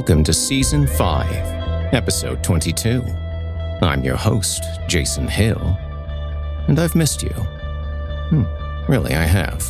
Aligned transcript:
Welcome 0.00 0.24
to 0.24 0.32
Season 0.32 0.86
5, 0.86 1.92
Episode 1.92 2.42
22. 2.42 3.04
I'm 3.82 4.02
your 4.02 4.16
host, 4.16 4.64
Jason 4.88 5.28
Hill, 5.28 5.76
and 6.68 6.78
I've 6.78 6.94
missed 6.94 7.22
you. 7.22 7.28
Hmm, 7.28 8.44
really, 8.90 9.12
I 9.12 9.24
have. 9.24 9.62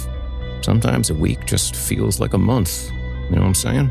Sometimes 0.63 1.11
a 1.11 1.15
week 1.15 1.47
just 1.47 1.75
feels 1.75 2.21
like 2.21 2.35
a 2.35 2.39
month. 2.39 2.93
You 2.93 3.31
know 3.31 3.41
what 3.41 3.49
I'm 3.49 3.55
saying? 3.57 3.91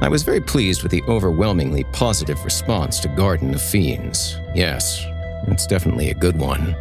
I 0.00 0.08
was 0.08 0.22
very 0.22 0.40
pleased 0.40 0.82
with 0.82 0.90
the 0.90 1.02
overwhelmingly 1.02 1.84
positive 1.92 2.42
response 2.42 2.98
to 3.00 3.08
Garden 3.08 3.52
of 3.52 3.60
Fiends. 3.60 4.38
Yes, 4.54 5.04
it's 5.48 5.66
definitely 5.66 6.08
a 6.08 6.14
good 6.14 6.38
one. 6.38 6.74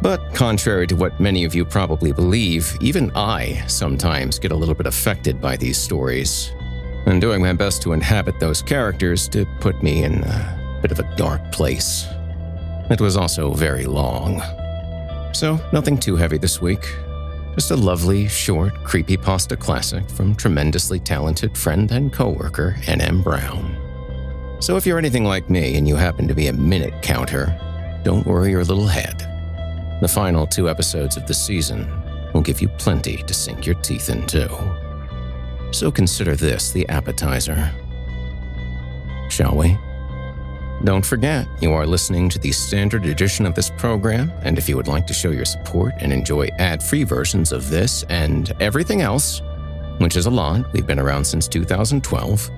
But 0.00 0.34
contrary 0.34 0.86
to 0.86 0.94
what 0.94 1.18
many 1.18 1.44
of 1.44 1.52
you 1.52 1.64
probably 1.64 2.12
believe, 2.12 2.76
even 2.80 3.10
I 3.16 3.64
sometimes 3.66 4.38
get 4.38 4.52
a 4.52 4.56
little 4.56 4.76
bit 4.76 4.86
affected 4.86 5.40
by 5.40 5.56
these 5.56 5.78
stories. 5.78 6.52
And 7.06 7.20
doing 7.20 7.40
my 7.40 7.52
best 7.52 7.82
to 7.82 7.92
inhabit 7.92 8.38
those 8.38 8.62
characters 8.62 9.28
to 9.28 9.46
put 9.60 9.82
me 9.82 10.04
in 10.04 10.22
a 10.24 10.78
bit 10.82 10.92
of 10.92 10.98
a 10.98 11.16
dark 11.16 11.52
place. 11.52 12.06
It 12.90 13.00
was 13.00 13.16
also 13.16 13.52
very 13.52 13.84
long. 13.84 14.42
So, 15.34 15.60
nothing 15.72 15.98
too 15.98 16.16
heavy 16.16 16.38
this 16.38 16.60
week. 16.60 16.84
Just 17.54 17.70
a 17.70 17.76
lovely, 17.76 18.28
short, 18.28 18.72
creepypasta 18.84 19.58
classic 19.58 20.08
from 20.10 20.34
tremendously 20.34 21.00
talented 21.00 21.56
friend 21.56 21.90
and 21.90 22.12
coworker 22.12 22.76
N.M. 22.86 23.22
Brown. 23.22 23.76
So 24.60 24.76
if 24.76 24.86
you're 24.86 24.98
anything 24.98 25.24
like 25.24 25.48
me 25.48 25.76
and 25.76 25.86
you 25.86 25.96
happen 25.96 26.26
to 26.28 26.34
be 26.34 26.48
a 26.48 26.52
minute 26.52 27.02
counter, 27.02 27.56
don't 28.04 28.26
worry 28.26 28.50
your 28.50 28.64
little 28.64 28.86
head. 28.86 29.18
The 30.00 30.08
final 30.08 30.46
two 30.46 30.68
episodes 30.68 31.16
of 31.16 31.26
the 31.26 31.34
season 31.34 31.88
will 32.32 32.42
give 32.42 32.60
you 32.60 32.68
plenty 32.68 33.16
to 33.16 33.34
sink 33.34 33.66
your 33.66 33.74
teeth 33.76 34.08
into. 34.08 34.46
So 35.70 35.90
consider 35.90 36.36
this 36.36 36.72
the 36.72 36.88
appetizer. 36.88 37.72
Shall 39.28 39.56
we? 39.56 39.76
Don't 40.84 41.04
forget, 41.04 41.48
you 41.60 41.72
are 41.72 41.86
listening 41.86 42.28
to 42.28 42.38
the 42.38 42.52
standard 42.52 43.04
edition 43.04 43.46
of 43.46 43.56
this 43.56 43.68
program, 43.68 44.30
and 44.42 44.56
if 44.58 44.68
you 44.68 44.76
would 44.76 44.86
like 44.86 45.08
to 45.08 45.12
show 45.12 45.30
your 45.30 45.44
support 45.44 45.92
and 45.98 46.12
enjoy 46.12 46.46
ad 46.58 46.80
free 46.82 47.02
versions 47.02 47.50
of 47.50 47.68
this 47.68 48.04
and 48.04 48.52
everything 48.60 49.02
else, 49.02 49.42
which 49.98 50.16
is 50.16 50.26
a 50.26 50.30
lot, 50.30 50.72
we've 50.72 50.86
been 50.86 51.00
around 51.00 51.24
since 51.24 51.48
2012, 51.48 52.48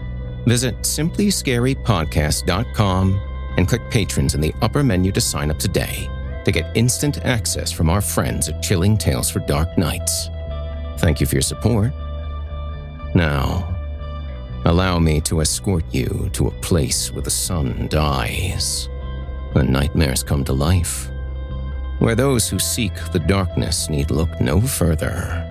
visit 0.44 0.76
simplyscarypodcast.com 0.82 3.20
and 3.56 3.66
click 3.66 3.90
Patrons 3.90 4.34
in 4.34 4.42
the 4.42 4.54
upper 4.60 4.84
menu 4.84 5.10
to 5.12 5.20
sign 5.20 5.50
up 5.50 5.58
today 5.58 6.06
to 6.44 6.52
get 6.52 6.76
instant 6.76 7.24
access 7.24 7.72
from 7.72 7.88
our 7.88 8.02
friends 8.02 8.50
at 8.50 8.62
Chilling 8.62 8.98
Tales 8.98 9.30
for 9.30 9.38
Dark 9.40 9.78
Nights. 9.78 10.28
Thank 10.98 11.20
you 11.20 11.26
for 11.26 11.36
your 11.36 11.42
support. 11.42 11.92
Now, 13.14 13.70
Allow 14.66 14.98
me 14.98 15.22
to 15.22 15.40
escort 15.40 15.84
you 15.90 16.28
to 16.34 16.48
a 16.48 16.60
place 16.60 17.10
where 17.10 17.22
the 17.22 17.30
sun 17.30 17.88
dies, 17.88 18.90
where 19.52 19.64
nightmares 19.64 20.22
come 20.22 20.44
to 20.44 20.52
life, 20.52 21.10
where 21.98 22.14
those 22.14 22.46
who 22.46 22.58
seek 22.58 22.92
the 23.10 23.20
darkness 23.20 23.88
need 23.88 24.10
look 24.10 24.38
no 24.38 24.60
further. 24.60 25.46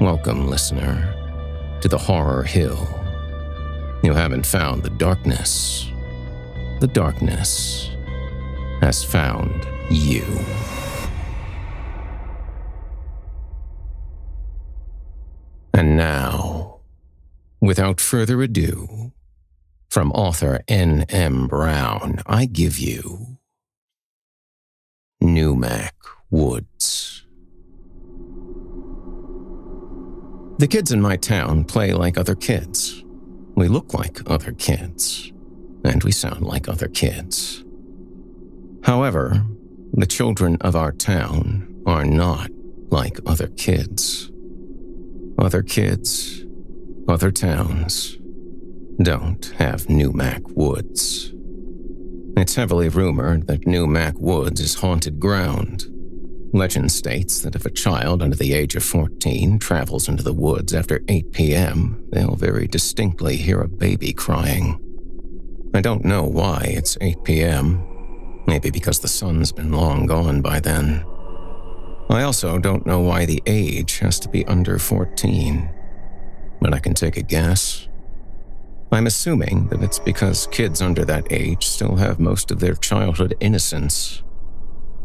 Welcome, 0.00 0.48
listener, 0.48 1.12
to 1.82 1.88
the 1.88 1.98
Horror 1.98 2.42
Hill. 2.42 2.88
You 4.02 4.14
haven't 4.14 4.46
found 4.46 4.82
the 4.82 4.90
darkness. 4.90 5.90
The 6.80 6.88
darkness 6.88 7.90
has 8.80 9.04
found 9.04 9.66
you. 9.90 10.24
And 15.74 15.98
now, 15.98 16.55
Without 17.60 18.00
further 18.00 18.42
ado, 18.42 19.12
from 19.90 20.12
author 20.12 20.60
N. 20.68 21.06
M. 21.08 21.46
Brown, 21.46 22.20
I 22.26 22.46
give 22.46 22.78
you 22.78 23.38
Neumack 25.22 25.92
Woods. 26.30 27.24
The 30.58 30.68
kids 30.68 30.90
in 30.92 31.02
my 31.02 31.16
town 31.16 31.64
play 31.64 31.92
like 31.92 32.16
other 32.16 32.34
kids. 32.34 33.04
We 33.56 33.68
look 33.68 33.92
like 33.92 34.20
other 34.30 34.52
kids. 34.52 35.32
And 35.84 36.02
we 36.02 36.12
sound 36.12 36.42
like 36.42 36.68
other 36.68 36.88
kids. 36.88 37.62
However, 38.82 39.44
the 39.92 40.06
children 40.06 40.56
of 40.62 40.76
our 40.76 40.92
town 40.92 41.82
are 41.86 42.04
not 42.04 42.50
like 42.90 43.18
other 43.26 43.48
kids. 43.48 44.30
Other 45.38 45.62
kids, 45.62 46.45
other 47.08 47.30
towns 47.30 48.18
don't 49.02 49.54
have 49.58 49.86
Neumack 49.86 50.42
Woods. 50.56 51.32
It's 52.36 52.54
heavily 52.54 52.88
rumored 52.88 53.46
that 53.46 53.62
Neumack 53.62 54.14
Woods 54.14 54.60
is 54.60 54.74
haunted 54.74 55.20
ground. 55.20 55.86
Legend 56.52 56.90
states 56.90 57.40
that 57.40 57.54
if 57.54 57.64
a 57.64 57.70
child 57.70 58.22
under 58.22 58.36
the 58.36 58.54
age 58.54 58.74
of 58.74 58.84
14 58.84 59.58
travels 59.58 60.08
into 60.08 60.22
the 60.22 60.32
woods 60.32 60.74
after 60.74 61.00
8 61.08 61.32
p.m., 61.32 62.04
they'll 62.10 62.34
very 62.34 62.66
distinctly 62.66 63.36
hear 63.36 63.60
a 63.60 63.68
baby 63.68 64.12
crying. 64.12 64.80
I 65.74 65.82
don't 65.82 66.04
know 66.04 66.24
why 66.24 66.62
it's 66.64 66.98
8 67.00 67.22
p.m. 67.24 68.42
Maybe 68.46 68.70
because 68.70 69.00
the 69.00 69.08
sun's 69.08 69.52
been 69.52 69.72
long 69.72 70.06
gone 70.06 70.40
by 70.40 70.60
then. 70.60 71.04
I 72.08 72.22
also 72.22 72.58
don't 72.58 72.86
know 72.86 73.00
why 73.00 73.26
the 73.26 73.42
age 73.46 73.98
has 73.98 74.18
to 74.20 74.28
be 74.28 74.46
under 74.46 74.78
14. 74.78 75.75
But 76.66 76.74
I 76.74 76.80
can 76.80 76.94
take 76.94 77.16
a 77.16 77.22
guess. 77.22 77.86
I'm 78.90 79.06
assuming 79.06 79.68
that 79.68 79.84
it's 79.84 80.00
because 80.00 80.48
kids 80.48 80.82
under 80.82 81.04
that 81.04 81.30
age 81.30 81.64
still 81.64 81.94
have 81.94 82.18
most 82.18 82.50
of 82.50 82.58
their 82.58 82.74
childhood 82.74 83.36
innocence. 83.38 84.24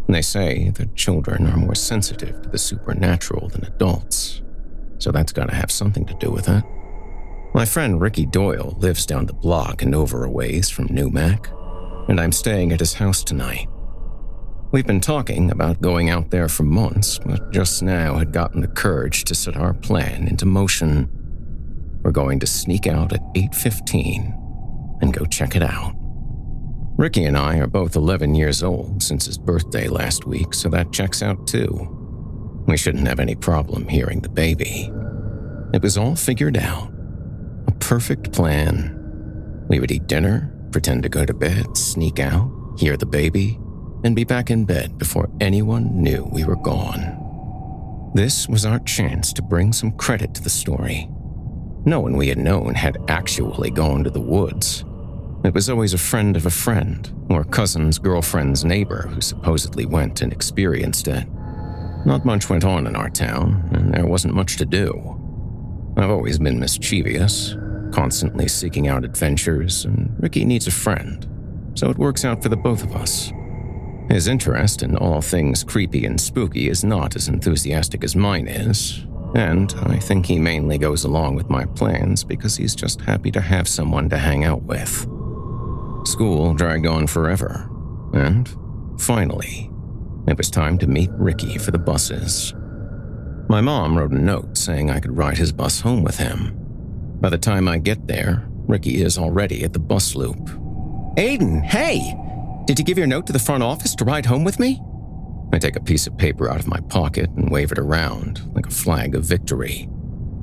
They 0.10 0.24
say 0.24 0.72
that 0.72 0.96
children 0.96 1.46
are 1.46 1.58
more 1.58 1.76
sensitive 1.76 2.42
to 2.42 2.50
the 2.50 2.58
supernatural 2.58 3.50
than 3.50 3.64
adults, 3.64 4.42
so 4.98 5.12
that's 5.12 5.34
gotta 5.34 5.54
have 5.54 5.70
something 5.70 6.04
to 6.08 6.16
do 6.16 6.32
with 6.32 6.50
it. 6.50 6.64
My 7.54 7.66
friend 7.66 8.02
Ricky 8.02 8.26
Doyle 8.26 8.76
lives 8.80 9.06
down 9.06 9.28
the 9.28 9.34
block 9.34 9.84
and 9.84 9.94
over 9.94 10.24
a 10.24 10.32
ways 10.32 10.68
from 10.68 10.88
Neumack, 10.88 11.46
and 12.10 12.20
I'm 12.20 12.32
staying 12.32 12.72
at 12.72 12.80
his 12.80 12.96
house 12.96 13.24
tonight. 13.24 13.68
We've 14.72 14.88
been 14.88 15.00
talking 15.00 15.52
about 15.52 15.80
going 15.80 16.10
out 16.10 16.32
there 16.32 16.50
for 16.50 16.64
months, 16.64 17.20
but 17.20 17.52
just 17.52 17.84
now 17.84 18.18
had 18.18 18.32
gotten 18.32 18.62
the 18.62 18.68
courage 18.68 19.26
to 19.26 19.36
set 19.36 19.56
our 19.56 19.76
plan 19.76 20.28
into 20.28 20.48
motion. 20.48 21.21
We're 22.04 22.12
going 22.12 22.40
to 22.40 22.48
sneak 22.48 22.88
out 22.88 23.14
at 23.14 23.22
8:15 23.34 24.38
and 25.02 25.14
go 25.14 25.26
check 25.26 25.56
it 25.56 25.64
out. 25.64 25.94
Ricky 26.98 27.24
and 27.26 27.38
I 27.38 27.58
are 27.58 27.68
both 27.68 27.96
11 27.96 28.36
years 28.36 28.62
old 28.62 29.02
since 29.02 29.26
his 29.26 29.38
birthday 29.38 29.88
last 29.88 30.26
week, 30.26 30.54
so 30.54 30.70
that 30.70 30.92
checks 30.92 31.24
out 31.24 31.48
too. 31.48 31.98
We 32.68 32.78
shouldn't 32.78 33.08
have 33.08 33.20
any 33.20 33.36
problem 33.36 33.88
hearing 33.88 34.22
the 34.22 34.30
baby. 34.30 34.92
It 35.74 35.82
was 35.82 35.98
all 35.98 36.16
figured 36.16 36.58
out. 36.58 36.92
A 37.68 37.72
perfect 37.72 38.32
plan. 38.32 38.98
We 39.68 39.80
would 39.80 39.92
eat 39.92 40.08
dinner, 40.08 40.54
pretend 40.72 41.04
to 41.04 41.10
go 41.10 41.26
to 41.26 41.34
bed, 41.34 41.76
sneak 41.76 42.20
out, 42.20 42.52
hear 42.78 42.98
the 42.98 43.06
baby, 43.06 43.60
and 44.04 44.16
be 44.16 44.24
back 44.24 44.52
in 44.52 44.66
bed 44.66 44.98
before 44.98 45.30
anyone 45.40 46.02
knew 46.02 46.30
we 46.32 46.44
were 46.44 46.56
gone. 46.56 48.12
This 48.14 48.48
was 48.48 48.66
our 48.66 48.80
chance 48.80 49.32
to 49.34 49.42
bring 49.42 49.74
some 49.74 49.92
credit 49.94 50.34
to 50.36 50.44
the 50.44 50.50
story. 50.50 51.10
No 51.84 52.00
one 52.00 52.16
we 52.16 52.28
had 52.28 52.38
known 52.38 52.76
had 52.76 52.98
actually 53.08 53.72
gone 53.72 54.04
to 54.04 54.12
the 54.12 54.22
woods. 54.22 54.86
It 55.44 55.56
was 55.56 55.70
always 55.70 55.96
a 55.96 55.98
friend 55.98 56.38
of 56.38 56.46
a 56.46 56.52
friend, 56.52 57.12
or 57.30 57.44
cousin's 57.44 57.98
girlfriend's 57.98 58.64
neighbor 58.64 59.08
who 59.08 59.20
supposedly 59.20 59.88
went 59.88 60.22
and 60.22 60.32
experienced 60.32 61.08
it. 61.08 61.28
Not 62.06 62.26
much 62.26 62.50
went 62.50 62.64
on 62.64 62.86
in 62.86 62.96
our 62.96 63.10
town, 63.10 63.68
and 63.74 63.94
there 63.94 64.06
wasn't 64.06 64.36
much 64.36 64.58
to 64.58 64.66
do. 64.66 64.94
I've 65.98 66.12
always 66.12 66.38
been 66.38 66.60
mischievous, 66.60 67.56
constantly 67.92 68.48
seeking 68.48 68.88
out 68.88 69.04
adventures, 69.04 69.86
and 69.86 70.16
Ricky 70.20 70.46
needs 70.46 70.68
a 70.68 70.72
friend, 70.72 71.28
so 71.74 71.90
it 71.90 71.98
works 71.98 72.24
out 72.24 72.44
for 72.44 72.50
the 72.50 72.56
both 72.56 72.84
of 72.84 72.96
us. 72.96 73.32
His 74.10 74.28
interest 74.28 74.84
in 74.84 74.96
all 74.98 75.22
things 75.22 75.64
creepy 75.64 76.06
and 76.06 76.20
spooky 76.20 76.70
is 76.70 76.84
not 76.84 77.16
as 77.16 77.28
enthusiastic 77.28 78.04
as 78.04 78.16
mine 78.16 78.48
is, 78.48 79.06
and 79.36 79.74
I 79.84 79.98
think 79.98 80.26
he 80.26 80.40
mainly 80.40 80.78
goes 80.78 81.04
along 81.04 81.36
with 81.36 81.50
my 81.50 81.66
plans 81.66 82.24
because 82.24 82.58
he's 82.58 82.76
just 82.76 83.02
happy 83.02 83.32
to 83.32 83.42
have 83.42 83.68
someone 83.68 84.10
to 84.10 84.18
hang 84.18 84.44
out 84.44 84.64
with. 84.64 85.08
School 86.06 86.54
dragged 86.54 86.88
on 86.88 87.08
forever, 87.08 87.70
and 88.14 88.50
finally, 89.00 89.70
it 90.28 90.38
was 90.38 90.50
time 90.50 90.78
to 90.80 90.88
meet 90.88 91.10
Ricky 91.14 91.58
for 91.58 91.72
the 91.72 91.80
buses. 91.80 92.54
My 93.50 93.62
mom 93.62 93.98
wrote 93.98 94.12
a 94.12 94.22
note 94.22 94.58
saying 94.58 94.90
I 94.90 95.00
could 95.00 95.18
ride 95.18 95.38
his 95.38 95.52
bus 95.52 95.82
home 95.82 96.04
with 96.04 96.18
him. 96.18 96.58
By 97.20 97.30
the 97.30 97.38
time 97.38 97.68
I 97.68 97.78
get 97.78 98.08
there, 98.08 98.48
Ricky 98.68 99.02
is 99.02 99.18
already 99.18 99.64
at 99.64 99.74
the 99.74 99.80
bus 99.80 100.16
loop. 100.16 100.40
Aiden, 101.18 101.64
hey! 101.64 102.16
Did 102.66 102.80
you 102.80 102.86
give 102.86 102.98
your 102.98 103.08
note 103.08 103.28
to 103.28 103.34
the 103.34 103.40
front 103.40 103.64
office 103.64 103.96
to 103.96 104.06
ride 104.06 104.26
home 104.26 104.44
with 104.44 104.60
me? 104.60 104.82
I 105.54 105.60
take 105.60 105.76
a 105.76 105.82
piece 105.82 106.08
of 106.08 106.18
paper 106.18 106.50
out 106.50 106.60
of 106.60 106.68
my 106.68 106.80
pocket 106.82 107.30
and 107.32 107.52
wave 107.52 107.72
it 107.72 107.78
around 107.78 108.42
like 108.56 108.68
a 108.68 108.72
flag 108.72 109.16
of 109.16 109.24
victory. 109.24 109.90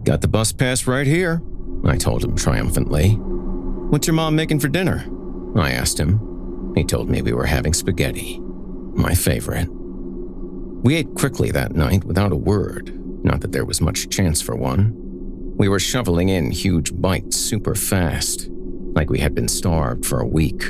Got 0.05 0.21
the 0.21 0.29
bus 0.29 0.53
pass 0.53 0.87
right 0.87 1.07
here, 1.07 1.43
I 1.85 1.97
told 1.97 2.25
him 2.25 2.37
triumphantly. 2.37 3.13
What's 3.91 4.07
your 4.07 4.15
mom 4.15 4.37
making 4.37 4.61
for 4.61 4.69
dinner? 4.69 5.07
I 5.57 5.73
asked 5.73 5.99
him. 5.99 6.75
He 6.77 6.85
told 6.85 7.09
me 7.09 7.23
we 7.23 7.33
were 7.33 7.47
having 7.47 7.73
spaghetti, 7.73 8.39
my 8.39 9.15
favorite. 9.15 9.69
We 9.69 10.95
ate 10.95 11.15
quickly 11.15 11.51
that 11.53 11.75
night 11.75 12.05
without 12.05 12.33
a 12.33 12.37
word, 12.37 12.95
not 13.25 13.41
that 13.41 13.53
there 13.53 13.65
was 13.65 13.81
much 13.81 14.11
chance 14.11 14.41
for 14.43 14.55
one. 14.55 14.95
We 15.57 15.69
were 15.69 15.81
shoveling 15.81 16.29
in 16.29 16.51
huge 16.51 17.01
bites 17.01 17.37
super 17.37 17.75
fast, 17.75 18.49
like 18.95 19.11
we 19.11 19.19
had 19.19 19.35
been 19.35 19.49
starved 19.49 20.07
for 20.07 20.21
a 20.21 20.27
week. 20.27 20.63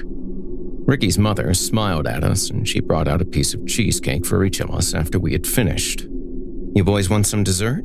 Ricky's 0.88 1.19
mother 1.19 1.52
smiled 1.52 2.06
at 2.06 2.25
us 2.25 2.49
and 2.49 2.67
she 2.67 2.81
brought 2.81 3.08
out 3.08 3.20
a 3.20 3.26
piece 3.26 3.52
of 3.52 3.67
cheesecake 3.67 4.25
for 4.25 4.43
each 4.43 4.61
of 4.61 4.70
us 4.70 4.94
after 4.94 5.19
we 5.19 5.32
had 5.32 5.46
finished. 5.46 6.06
You 6.75 6.82
boys 6.82 7.11
want 7.11 7.26
some 7.26 7.44
dessert? 7.44 7.85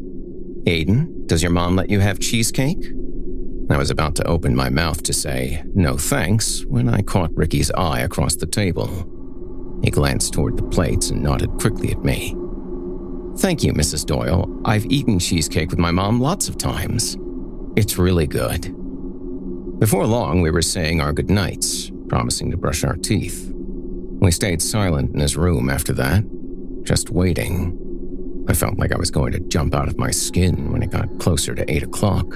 Aiden, 0.63 1.27
does 1.27 1.43
your 1.43 1.51
mom 1.51 1.75
let 1.75 1.89
you 1.89 1.99
have 1.99 2.21
cheesecake? 2.21 2.93
I 3.69 3.77
was 3.77 3.89
about 3.89 4.15
to 4.15 4.27
open 4.27 4.55
my 4.55 4.69
mouth 4.69 5.03
to 5.03 5.11
say, 5.11 5.63
no 5.75 5.97
thanks, 5.97 6.63
when 6.67 6.87
I 6.87 7.01
caught 7.01 7.35
Ricky's 7.35 7.71
eye 7.71 7.99
across 7.99 8.37
the 8.37 8.45
table. 8.45 8.87
He 9.83 9.91
glanced 9.91 10.31
toward 10.31 10.55
the 10.55 10.63
plates 10.63 11.09
and 11.09 11.21
nodded 11.21 11.49
quickly 11.59 11.91
at 11.91 12.05
me. 12.05 12.33
Thank 13.39 13.65
you, 13.65 13.73
Mrs. 13.73 14.05
Doyle. 14.05 14.47
I've 14.63 14.85
eaten 14.85 15.19
cheesecake 15.19 15.71
with 15.71 15.79
my 15.79 15.91
mom 15.91 16.21
lots 16.21 16.47
of 16.47 16.57
times. 16.57 17.17
It's 17.75 17.97
really 17.97 18.27
good. 18.27 18.73
Before 19.79 20.07
long, 20.07 20.41
we 20.41 20.51
were 20.51 20.61
saying 20.61 21.01
our 21.01 21.11
goodnights, 21.11 21.91
promising 22.13 22.51
to 22.51 22.57
brush 22.57 22.83
our 22.83 22.95
teeth. 22.95 23.51
We 24.21 24.29
stayed 24.29 24.61
silent 24.61 25.15
in 25.15 25.19
his 25.19 25.35
room 25.35 25.67
after 25.67 25.93
that, 25.93 26.23
just 26.83 27.09
waiting. 27.09 28.45
I 28.47 28.53
felt 28.53 28.77
like 28.77 28.91
I 28.91 28.99
was 28.99 29.09
going 29.09 29.31
to 29.31 29.39
jump 29.39 29.73
out 29.73 29.87
of 29.87 29.97
my 29.97 30.11
skin 30.11 30.71
when 30.71 30.83
it 30.83 30.91
got 30.91 31.17
closer 31.17 31.55
to 31.55 31.71
8 31.71 31.81
o'clock. 31.81 32.27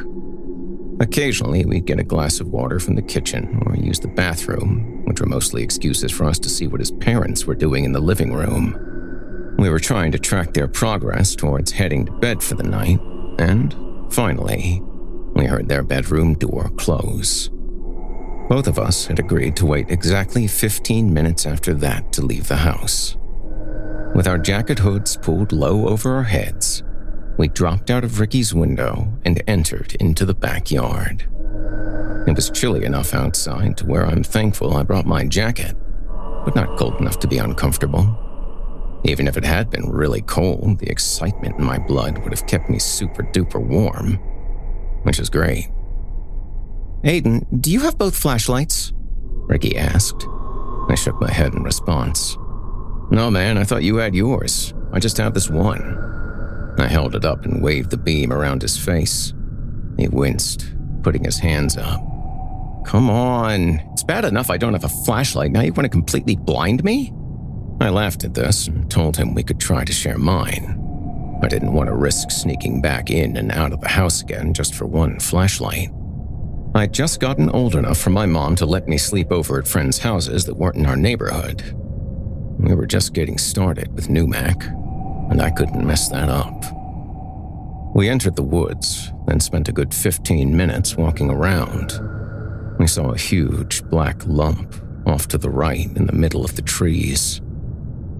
Occasionally, 0.99 1.63
we'd 1.63 1.85
get 1.85 1.99
a 1.99 2.03
glass 2.03 2.39
of 2.39 2.47
water 2.47 2.79
from 2.79 2.95
the 2.95 3.03
kitchen 3.03 3.61
or 3.67 3.75
use 3.75 3.99
the 3.99 4.07
bathroom, 4.07 5.05
which 5.05 5.21
were 5.21 5.27
mostly 5.27 5.61
excuses 5.61 6.11
for 6.11 6.25
us 6.25 6.39
to 6.39 6.49
see 6.49 6.65
what 6.65 6.79
his 6.81 6.89
parents 6.89 7.45
were 7.45 7.53
doing 7.53 7.83
in 7.83 7.91
the 7.91 7.99
living 7.99 8.33
room. 8.33 9.55
We 9.59 9.69
were 9.69 9.77
trying 9.77 10.11
to 10.13 10.17
track 10.17 10.55
their 10.55 10.67
progress 10.67 11.35
towards 11.35 11.71
heading 11.71 12.07
to 12.07 12.13
bed 12.13 12.41
for 12.41 12.55
the 12.55 12.63
night, 12.63 12.99
and 13.37 13.75
finally, 14.11 14.81
we 15.35 15.45
heard 15.45 15.69
their 15.69 15.83
bedroom 15.83 16.33
door 16.33 16.71
close. 16.77 17.51
Both 18.49 18.67
of 18.67 18.79
us 18.79 19.05
had 19.07 19.19
agreed 19.19 19.57
to 19.57 19.65
wait 19.65 19.91
exactly 19.91 20.47
15 20.47 21.13
minutes 21.13 21.45
after 21.45 21.73
that 21.75 22.13
to 22.13 22.21
leave 22.21 22.47
the 22.47 22.55
house. 22.55 23.17
With 24.15 24.25
our 24.25 24.37
jacket 24.37 24.79
hoods 24.79 25.17
pulled 25.17 25.51
low 25.51 25.87
over 25.87 26.15
our 26.15 26.23
heads, 26.23 26.81
we 27.37 27.49
dropped 27.49 27.91
out 27.91 28.05
of 28.05 28.19
Ricky's 28.19 28.53
window 28.53 29.13
and 29.25 29.43
entered 29.47 29.95
into 29.99 30.25
the 30.25 30.33
backyard. 30.33 31.27
It 32.25 32.35
was 32.35 32.49
chilly 32.49 32.85
enough 32.85 33.13
outside 33.13 33.77
to 33.77 33.85
where 33.85 34.05
I'm 34.05 34.23
thankful 34.23 34.75
I 34.75 34.83
brought 34.83 35.05
my 35.05 35.25
jacket, 35.25 35.75
but 36.45 36.55
not 36.55 36.77
cold 36.77 36.99
enough 37.01 37.19
to 37.19 37.27
be 37.27 37.37
uncomfortable. 37.37 38.17
Even 39.03 39.27
if 39.27 39.37
it 39.37 39.45
had 39.45 39.69
been 39.69 39.89
really 39.89 40.21
cold, 40.21 40.79
the 40.79 40.89
excitement 40.89 41.59
in 41.59 41.65
my 41.65 41.77
blood 41.77 42.17
would 42.19 42.31
have 42.31 42.47
kept 42.47 42.69
me 42.69 42.79
super 42.79 43.23
duper 43.23 43.61
warm, 43.61 44.13
which 45.03 45.19
is 45.19 45.29
great. 45.29 45.69
Aiden, 47.03 47.45
do 47.61 47.71
you 47.71 47.81
have 47.81 47.97
both 47.97 48.15
flashlights? 48.15 48.91
Ricky 49.47 49.77
asked. 49.77 50.27
I 50.89 50.95
shook 50.95 51.19
my 51.21 51.31
head 51.31 51.53
in 51.53 51.63
response. 51.63 52.37
No, 53.11 53.29
man, 53.29 53.57
I 53.57 53.63
thought 53.63 53.83
you 53.83 53.97
had 53.97 54.15
yours. 54.15 54.73
I 54.91 54.99
just 54.99 55.17
have 55.17 55.33
this 55.33 55.49
one. 55.49 56.75
I 56.79 56.87
held 56.87 57.15
it 57.15 57.25
up 57.25 57.45
and 57.45 57.63
waved 57.63 57.91
the 57.91 57.97
beam 57.97 58.31
around 58.33 58.61
his 58.61 58.77
face. 58.77 59.33
He 59.97 60.07
winced, 60.07 60.73
putting 61.03 61.23
his 61.23 61.39
hands 61.39 61.77
up. 61.77 62.01
Come 62.85 63.09
on. 63.09 63.79
It's 63.93 64.03
bad 64.03 64.25
enough 64.25 64.49
I 64.49 64.57
don't 64.57 64.73
have 64.73 64.83
a 64.83 64.89
flashlight. 64.89 65.51
Now 65.51 65.61
you 65.61 65.73
want 65.73 65.85
to 65.85 65.89
completely 65.89 66.35
blind 66.35 66.83
me? 66.83 67.13
I 67.79 67.89
laughed 67.89 68.23
at 68.23 68.33
this 68.33 68.67
and 68.67 68.89
told 68.89 69.17
him 69.17 69.33
we 69.33 69.43
could 69.43 69.59
try 69.59 69.83
to 69.83 69.93
share 69.93 70.17
mine. 70.17 70.83
I 71.43 71.47
didn't 71.47 71.73
want 71.73 71.87
to 71.87 71.95
risk 71.95 72.31
sneaking 72.31 72.81
back 72.81 73.11
in 73.11 73.37
and 73.37 73.51
out 73.51 73.71
of 73.71 73.81
the 73.81 73.87
house 73.87 74.21
again 74.21 74.53
just 74.53 74.73
for 74.73 74.85
one 74.87 75.19
flashlight. 75.19 75.89
I'd 76.77 76.93
just 76.93 77.19
gotten 77.19 77.49
old 77.49 77.73
enough 77.73 77.97
for 77.97 78.11
my 78.11 78.27
mom 78.27 78.55
to 78.57 78.65
let 78.67 78.87
me 78.87 78.99
sleep 78.99 79.31
over 79.31 79.57
at 79.57 79.67
friends' 79.67 79.97
houses 79.97 80.45
that 80.45 80.57
weren't 80.57 80.75
in 80.75 80.85
our 80.85 80.95
neighborhood. 80.95 81.63
We 82.59 82.75
were 82.75 82.85
just 82.85 83.15
getting 83.15 83.39
started 83.39 83.91
with 83.95 84.09
Neumack, 84.09 84.63
and 85.31 85.41
I 85.41 85.49
couldn't 85.49 85.87
mess 85.87 86.07
that 86.09 86.29
up. 86.29 86.65
We 87.95 88.09
entered 88.09 88.35
the 88.35 88.43
woods, 88.43 89.11
then 89.25 89.39
spent 89.39 89.69
a 89.69 89.71
good 89.71 89.91
15 89.91 90.55
minutes 90.55 90.95
walking 90.95 91.31
around. 91.31 91.99
We 92.77 92.85
saw 92.85 93.09
a 93.09 93.17
huge 93.17 93.83
black 93.85 94.23
lump 94.27 94.75
off 95.07 95.27
to 95.29 95.39
the 95.39 95.49
right 95.49 95.87
in 95.97 96.05
the 96.05 96.13
middle 96.13 96.45
of 96.45 96.55
the 96.55 96.61
trees. 96.61 97.41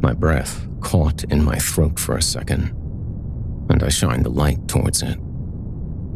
My 0.02 0.14
breath 0.14 0.68
caught 0.82 1.24
in 1.26 1.44
my 1.44 1.60
throat 1.60 2.00
for 2.00 2.18
a 2.18 2.24
second, 2.24 2.72
and 3.70 3.84
I 3.84 3.90
shined 3.90 4.26
the 4.26 4.32
light 4.32 4.68
towards 4.68 5.04
it. 5.04 5.20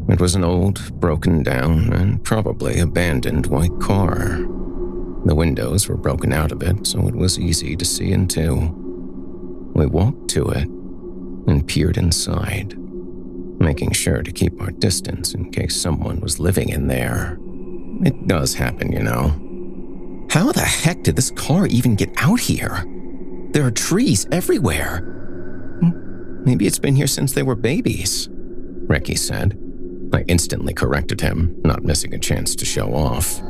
It 0.10 0.20
was 0.20 0.36
an 0.36 0.44
old, 0.44 1.00
broken 1.00 1.44
down, 1.44 1.94
and 1.94 2.24
probably 2.24 2.80
abandoned 2.80 3.48
white 3.48 3.78
car. 3.80 4.38
The 5.26 5.36
windows 5.36 5.88
were 5.88 5.98
broken 5.98 6.34
out 6.34 6.52
of 6.52 6.64
it, 6.64 6.86
so 6.88 7.08
it 7.08 7.16
was 7.16 7.40
easy 7.40 7.76
to 7.76 7.86
see 7.86 8.12
into. 8.12 8.56
We 9.74 9.86
walked 9.86 10.30
to 10.32 10.50
it 10.50 10.68
and 11.48 11.66
peered 11.68 11.98
inside, 11.98 12.78
making 13.60 13.92
sure 13.92 14.22
to 14.24 14.32
keep 14.32 14.60
our 14.62 14.72
distance 14.72 15.34
in 15.34 15.52
case 15.52 15.80
someone 15.80 16.20
was 16.20 16.40
living 16.40 16.70
in 16.70 16.88
there. 16.88 17.38
It 18.04 18.28
does 18.28 18.56
happen, 18.56 18.92
you 18.92 19.04
know. 19.04 20.28
How 20.32 20.52
the 20.52 20.62
heck 20.62 21.04
did 21.04 21.16
this 21.16 21.32
car 21.32 21.68
even 21.68 21.96
get 21.96 22.12
out 22.18 22.40
here? 22.40 22.84
There 23.52 23.66
are 23.66 23.72
trees 23.72 24.26
everywhere. 24.32 25.00
Hmm, 25.82 26.44
Maybe 26.44 26.66
it's 26.66 26.80
been 26.80 26.96
here 26.96 27.08
since 27.08 27.34
they 27.34 27.44
were 27.44 27.56
babies, 27.56 28.28
Ricky 28.32 29.16
said. 29.16 29.58
I 30.14 30.24
instantly 30.28 30.74
corrected 30.74 31.22
him, 31.22 31.60
not 31.64 31.84
missing 31.84 32.14
a 32.14 32.20
chance 32.20 32.56
to 32.56 32.66
show 32.66 32.94
off. 32.94 33.42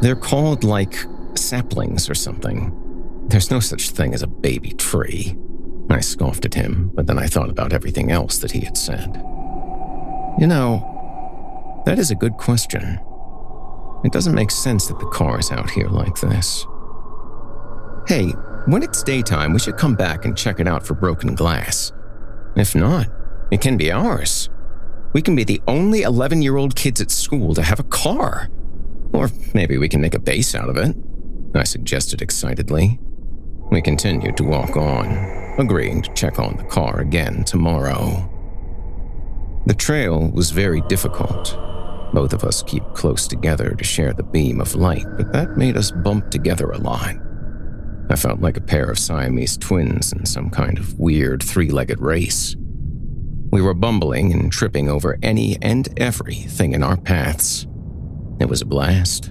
They're 0.00 0.16
called, 0.16 0.64
like, 0.64 0.96
saplings 1.34 2.10
or 2.10 2.14
something. 2.14 2.72
There's 3.28 3.50
no 3.50 3.60
such 3.60 3.90
thing 3.90 4.12
as 4.14 4.22
a 4.22 4.26
baby 4.26 4.72
tree. 4.72 5.36
I 5.90 6.00
scoffed 6.00 6.44
at 6.44 6.54
him, 6.54 6.90
but 6.94 7.06
then 7.06 7.18
I 7.18 7.26
thought 7.26 7.50
about 7.50 7.72
everything 7.72 8.10
else 8.10 8.38
that 8.38 8.52
he 8.52 8.60
had 8.60 8.76
said. 8.76 9.14
You 10.38 10.46
know, 10.46 11.82
that 11.86 11.98
is 11.98 12.10
a 12.10 12.16
good 12.16 12.36
question. 12.36 12.98
It 14.04 14.12
doesn't 14.12 14.34
make 14.34 14.50
sense 14.50 14.86
that 14.88 14.98
the 14.98 15.06
car 15.06 15.38
is 15.38 15.50
out 15.50 15.70
here 15.70 15.88
like 15.88 16.20
this. 16.20 16.66
Hey, 18.06 18.30
when 18.66 18.82
it's 18.82 19.02
daytime, 19.02 19.52
we 19.52 19.58
should 19.58 19.76
come 19.76 19.94
back 19.94 20.24
and 20.24 20.36
check 20.36 20.60
it 20.60 20.68
out 20.68 20.86
for 20.86 20.94
broken 20.94 21.34
glass. 21.34 21.92
If 22.56 22.74
not, 22.74 23.08
it 23.50 23.60
can 23.60 23.76
be 23.76 23.90
ours. 23.90 24.50
We 25.14 25.22
can 25.22 25.36
be 25.36 25.44
the 25.44 25.62
only 25.68 26.02
11 26.02 26.42
year 26.42 26.56
old 26.56 26.74
kids 26.74 27.00
at 27.00 27.10
school 27.10 27.54
to 27.54 27.62
have 27.62 27.78
a 27.78 27.84
car. 27.84 28.50
Or 29.12 29.30
maybe 29.54 29.78
we 29.78 29.88
can 29.88 30.00
make 30.00 30.14
a 30.14 30.18
base 30.18 30.56
out 30.56 30.68
of 30.68 30.76
it, 30.76 30.96
I 31.54 31.62
suggested 31.62 32.20
excitedly. 32.20 32.98
We 33.70 33.80
continued 33.80 34.36
to 34.38 34.44
walk 34.44 34.76
on, 34.76 35.54
agreeing 35.56 36.02
to 36.02 36.12
check 36.14 36.40
on 36.40 36.56
the 36.56 36.64
car 36.64 36.98
again 36.98 37.44
tomorrow. 37.44 38.28
The 39.66 39.74
trail 39.74 40.30
was 40.32 40.50
very 40.50 40.80
difficult. 40.82 41.56
Both 42.12 42.32
of 42.32 42.42
us 42.42 42.64
keep 42.64 42.82
close 42.94 43.28
together 43.28 43.70
to 43.70 43.84
share 43.84 44.12
the 44.12 44.24
beam 44.24 44.60
of 44.60 44.74
light, 44.74 45.06
but 45.16 45.32
that 45.32 45.56
made 45.56 45.76
us 45.76 45.92
bump 45.92 46.30
together 46.30 46.70
a 46.70 46.78
lot. 46.78 47.14
I 48.10 48.16
felt 48.16 48.40
like 48.40 48.56
a 48.56 48.60
pair 48.60 48.90
of 48.90 48.98
Siamese 48.98 49.56
twins 49.56 50.12
in 50.12 50.26
some 50.26 50.50
kind 50.50 50.76
of 50.76 50.98
weird 50.98 51.42
three 51.42 51.70
legged 51.70 52.00
race. 52.00 52.56
We 53.54 53.62
were 53.62 53.72
bumbling 53.72 54.32
and 54.32 54.50
tripping 54.50 54.88
over 54.88 55.16
any 55.22 55.56
and 55.62 55.88
everything 55.96 56.72
in 56.72 56.82
our 56.82 56.96
paths. 56.96 57.68
It 58.40 58.48
was 58.48 58.62
a 58.62 58.66
blast. 58.66 59.30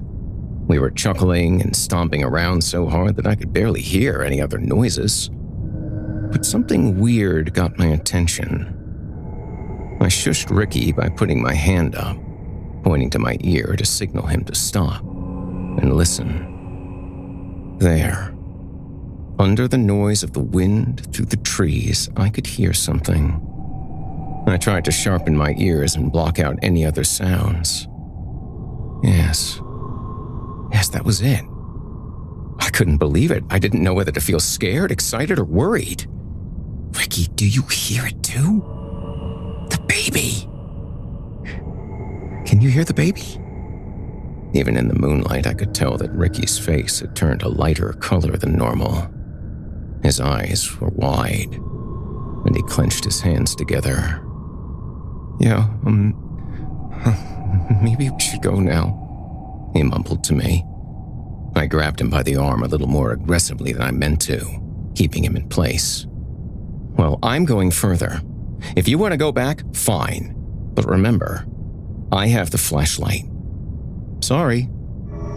We 0.65 0.80
were 0.80 0.92
chuckling 0.92 1.62
and 1.62 1.75
stomping 1.75 2.24
around 2.24 2.63
so 2.63 2.88
hard 2.88 3.18
that 3.18 3.27
I 3.27 3.36
could 3.36 3.51
barely 3.51 3.82
hear 3.82 4.22
any 4.22 4.39
other 4.39 4.60
noises. 4.60 5.30
But 6.32 6.46
something 6.46 7.01
weird 7.01 7.53
got 7.53 7.77
my 7.77 7.88
attention. 7.88 9.98
I 10.00 10.06
shushed 10.06 10.56
Ricky 10.56 10.94
by 10.94 11.10
putting 11.10 11.44
my 11.44 11.53
hand 11.53 11.96
up, 11.96 12.15
pointing 12.82 13.10
to 13.10 13.20
my 13.20 13.36
ear 13.42 13.75
to 13.77 13.86
signal 13.86 14.27
him 14.27 14.46
to 14.46 14.56
stop 14.56 15.01
and 15.01 15.98
listen. 15.98 17.75
There, 17.80 18.34
under 19.38 19.68
the 19.68 19.77
noise 19.77 20.24
of 20.24 20.32
the 20.32 20.39
wind 20.39 21.13
through 21.13 21.25
the 21.25 21.36
trees, 21.36 22.10
I 22.15 22.30
could 22.30 22.48
hear 22.48 22.72
something. 22.72 23.50
I 24.45 24.57
tried 24.57 24.85
to 24.85 24.91
sharpen 24.91 25.38
my 25.38 25.55
ears 25.57 25.95
and 25.95 26.12
block 26.12 26.39
out 26.39 26.59
any 26.62 26.85
other 26.85 27.03
sounds. 27.03 27.88
Yes. 29.03 29.62
Yes, 30.71 30.89
that 30.89 31.05
was 31.05 31.21
it. 31.21 31.43
I 32.59 32.69
couldn't 32.69 32.97
believe 32.97 33.31
it. 33.31 33.43
I 33.50 33.59
didn't 33.59 33.83
know 33.83 33.93
whether 33.93 34.12
to 34.12 34.21
feel 34.21 34.39
scared, 34.39 34.91
excited, 34.91 35.39
or 35.39 35.45
worried. 35.45 36.05
Ricky, 36.97 37.27
do 37.35 37.47
you 37.47 37.63
hear 37.63 38.05
it 38.05 38.21
too? 38.21 38.62
The 39.69 39.81
baby. 39.88 40.47
Can 42.45 42.62
you 42.62 42.69
hear 42.69 42.83
the 42.83 42.93
baby? 42.93 43.39
Even 44.53 44.77
in 44.77 44.88
the 44.88 45.00
moonlight, 45.00 45.47
I 45.47 45.53
could 45.53 45.73
tell 45.73 45.97
that 45.97 46.12
Ricky's 46.12 46.59
face 46.59 47.00
had 47.00 47.15
turned 47.15 47.41
a 47.41 47.50
lighter 47.50 47.93
color 47.93 48.38
than 48.38 48.55
normal. 48.55 49.07
His 50.03 50.19
eyes 50.19 50.79
were 50.79 50.89
wide, 50.89 51.55
and 52.45 52.55
he 52.55 52.62
clenched 52.63 53.05
his 53.05 53.21
hands 53.21 53.55
together. 53.55 54.21
Yeah, 55.39 55.67
um, 55.85 56.13
maybe 57.83 58.09
we 58.09 58.19
should 58.19 58.41
go 58.41 58.59
now, 58.59 59.71
he 59.73 59.83
mumbled 59.83 60.23
to 60.25 60.33
me. 60.33 60.63
I 61.55 61.67
grabbed 61.67 62.01
him 62.01 62.09
by 62.09 62.23
the 62.23 62.37
arm 62.37 62.63
a 62.63 62.67
little 62.67 62.87
more 62.87 63.11
aggressively 63.11 63.73
than 63.73 63.81
I 63.81 63.91
meant 63.91 64.21
to, 64.21 64.41
keeping 64.95 65.23
him 65.23 65.35
in 65.35 65.47
place. 65.49 66.05
Well, 66.09 67.19
I'm 67.21 67.45
going 67.45 67.71
further. 67.71 68.21
If 68.75 68.87
you 68.87 68.97
want 68.97 69.11
to 69.11 69.17
go 69.17 69.31
back, 69.31 69.61
fine. 69.75 70.33
But 70.73 70.85
remember, 70.85 71.45
I 72.11 72.27
have 72.27 72.51
the 72.51 72.57
flashlight. 72.57 73.25
Sorry, 74.21 74.69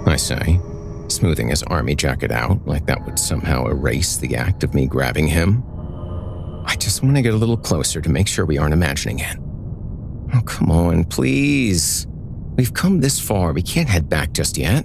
I 0.06 0.16
say, 0.16 0.60
smoothing 1.08 1.48
his 1.48 1.62
army 1.64 1.94
jacket 1.94 2.30
out 2.30 2.66
like 2.66 2.86
that 2.86 3.04
would 3.04 3.18
somehow 3.18 3.66
erase 3.66 4.16
the 4.16 4.36
act 4.36 4.64
of 4.64 4.74
me 4.74 4.86
grabbing 4.86 5.26
him. 5.26 5.62
I 6.66 6.76
just 6.76 7.02
want 7.02 7.16
to 7.16 7.22
get 7.22 7.34
a 7.34 7.36
little 7.36 7.56
closer 7.56 8.00
to 8.00 8.08
make 8.08 8.28
sure 8.28 8.44
we 8.44 8.58
aren't 8.58 8.74
imagining 8.74 9.18
it. 9.20 9.36
Oh, 10.36 10.42
come 10.42 10.70
on, 10.70 11.04
please. 11.04 12.06
We've 12.56 12.74
come 12.74 13.00
this 13.00 13.18
far, 13.18 13.52
we 13.52 13.62
can't 13.62 13.88
head 13.88 14.08
back 14.08 14.32
just 14.32 14.58
yet. 14.58 14.84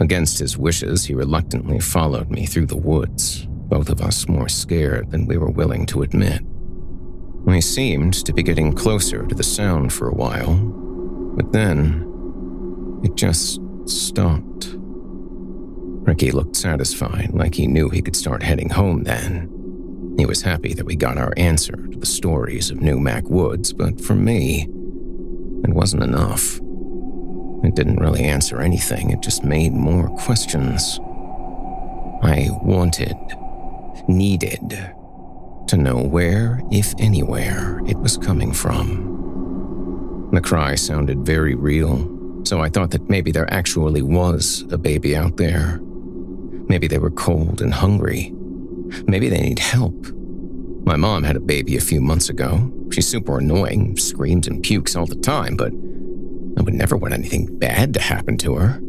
Against 0.00 0.40
his 0.40 0.58
wishes, 0.58 1.04
he 1.04 1.14
reluctantly 1.14 1.78
followed 1.78 2.30
me 2.30 2.46
through 2.46 2.66
the 2.66 2.76
woods, 2.76 3.46
both 3.46 3.88
of 3.88 4.00
us 4.00 4.28
more 4.28 4.48
scared 4.48 5.10
than 5.10 5.26
we 5.26 5.36
were 5.36 5.50
willing 5.50 5.86
to 5.86 6.02
admit. 6.02 6.42
We 7.44 7.60
seemed 7.60 8.14
to 8.24 8.32
be 8.32 8.42
getting 8.42 8.72
closer 8.72 9.24
to 9.24 9.34
the 9.34 9.44
sound 9.44 9.92
for 9.92 10.08
a 10.08 10.14
while, 10.14 10.54
but 11.36 11.52
then 11.52 13.00
it 13.04 13.14
just 13.14 13.60
stopped. 13.86 14.74
Ricky 16.06 16.32
looked 16.32 16.56
satisfied, 16.56 17.30
like 17.32 17.54
he 17.54 17.68
knew 17.68 17.88
he 17.88 18.02
could 18.02 18.16
start 18.16 18.42
heading 18.42 18.70
home 18.70 19.04
then. 19.04 19.53
He 20.16 20.26
was 20.26 20.42
happy 20.42 20.74
that 20.74 20.86
we 20.86 20.94
got 20.94 21.18
our 21.18 21.32
answer 21.36 21.74
to 21.74 21.98
the 21.98 22.06
stories 22.06 22.70
of 22.70 22.78
Neumack 22.78 23.24
Woods, 23.24 23.72
but 23.72 24.00
for 24.00 24.14
me, 24.14 24.62
it 25.64 25.70
wasn't 25.70 26.02
enough. 26.04 26.60
It 27.64 27.74
didn't 27.74 28.00
really 28.00 28.22
answer 28.22 28.60
anything, 28.60 29.10
it 29.10 29.20
just 29.20 29.42
made 29.42 29.72
more 29.72 30.08
questions. 30.18 31.00
I 32.22 32.48
wanted, 32.62 33.16
needed, 34.06 34.70
to 35.68 35.76
know 35.76 35.96
where, 35.96 36.60
if 36.70 36.94
anywhere, 36.98 37.80
it 37.86 37.96
was 37.98 38.16
coming 38.16 38.52
from. 38.52 40.30
The 40.32 40.40
cry 40.40 40.74
sounded 40.74 41.26
very 41.26 41.54
real, 41.54 42.42
so 42.44 42.60
I 42.60 42.68
thought 42.68 42.90
that 42.90 43.08
maybe 43.08 43.32
there 43.32 43.52
actually 43.52 44.02
was 44.02 44.64
a 44.70 44.78
baby 44.78 45.16
out 45.16 45.38
there. 45.38 45.80
Maybe 46.68 46.86
they 46.86 46.98
were 46.98 47.10
cold 47.10 47.60
and 47.60 47.72
hungry. 47.72 48.32
Maybe 49.06 49.28
they 49.28 49.40
need 49.40 49.58
help. 49.58 50.06
My 50.86 50.96
mom 50.96 51.22
had 51.24 51.36
a 51.36 51.40
baby 51.40 51.76
a 51.76 51.80
few 51.80 52.00
months 52.00 52.28
ago. 52.28 52.72
She's 52.92 53.08
super 53.08 53.38
annoying, 53.38 53.96
screams 53.96 54.46
and 54.46 54.62
pukes 54.62 54.94
all 54.94 55.06
the 55.06 55.16
time, 55.16 55.56
but 55.56 55.72
I 56.58 56.62
would 56.62 56.74
never 56.74 56.96
want 56.96 57.14
anything 57.14 57.58
bad 57.58 57.94
to 57.94 58.00
happen 58.00 58.36
to 58.38 58.56
her. 58.56 58.80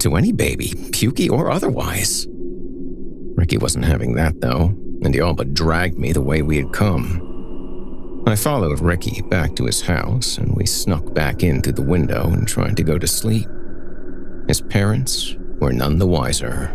To 0.00 0.16
any 0.16 0.32
baby, 0.32 0.68
pukey 0.68 1.30
or 1.30 1.50
otherwise. 1.50 2.26
Ricky 3.34 3.56
wasn't 3.56 3.86
having 3.86 4.14
that, 4.14 4.40
though, 4.40 4.74
and 5.02 5.14
he 5.14 5.20
all 5.20 5.34
but 5.34 5.54
dragged 5.54 5.98
me 5.98 6.12
the 6.12 6.20
way 6.20 6.42
we 6.42 6.56
had 6.56 6.72
come. 6.72 7.24
I 8.26 8.36
followed 8.36 8.80
Ricky 8.80 9.22
back 9.22 9.56
to 9.56 9.64
his 9.64 9.80
house, 9.80 10.36
and 10.36 10.54
we 10.54 10.66
snuck 10.66 11.14
back 11.14 11.42
in 11.42 11.62
through 11.62 11.72
the 11.72 11.82
window 11.82 12.28
and 12.30 12.46
tried 12.46 12.76
to 12.76 12.82
go 12.82 12.98
to 12.98 13.06
sleep. 13.06 13.48
His 14.46 14.60
parents 14.60 15.34
were 15.60 15.72
none 15.72 15.98
the 15.98 16.06
wiser. 16.06 16.74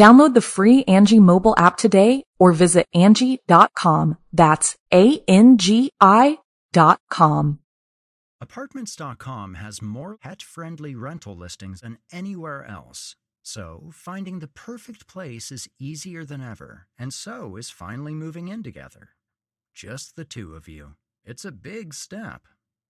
Download 0.00 0.32
the 0.32 0.40
free 0.40 0.82
Angi 0.84 1.20
mobile 1.20 1.54
app 1.58 1.76
today 1.76 2.24
or 2.38 2.52
visit 2.52 2.86
Angi.com. 2.96 4.16
That's 4.32 4.74
A-N-G-I 4.90 6.38
dot 6.72 7.00
com. 7.10 7.58
Apartments.com 8.40 9.54
has 9.54 9.82
more 9.82 10.16
pet 10.16 10.40
friendly 10.40 10.94
rental 10.94 11.36
listings 11.36 11.82
than 11.82 11.98
anywhere 12.10 12.64
else. 12.64 13.14
So, 13.42 13.90
finding 13.92 14.38
the 14.38 14.46
perfect 14.46 15.06
place 15.06 15.52
is 15.52 15.68
easier 15.78 16.24
than 16.24 16.40
ever, 16.40 16.86
and 16.98 17.12
so 17.12 17.56
is 17.56 17.68
finally 17.68 18.14
moving 18.14 18.48
in 18.48 18.62
together. 18.62 19.10
Just 19.74 20.16
the 20.16 20.24
two 20.24 20.54
of 20.54 20.66
you. 20.66 20.94
It's 21.26 21.44
a 21.44 21.52
big 21.52 21.92
step. 21.92 22.48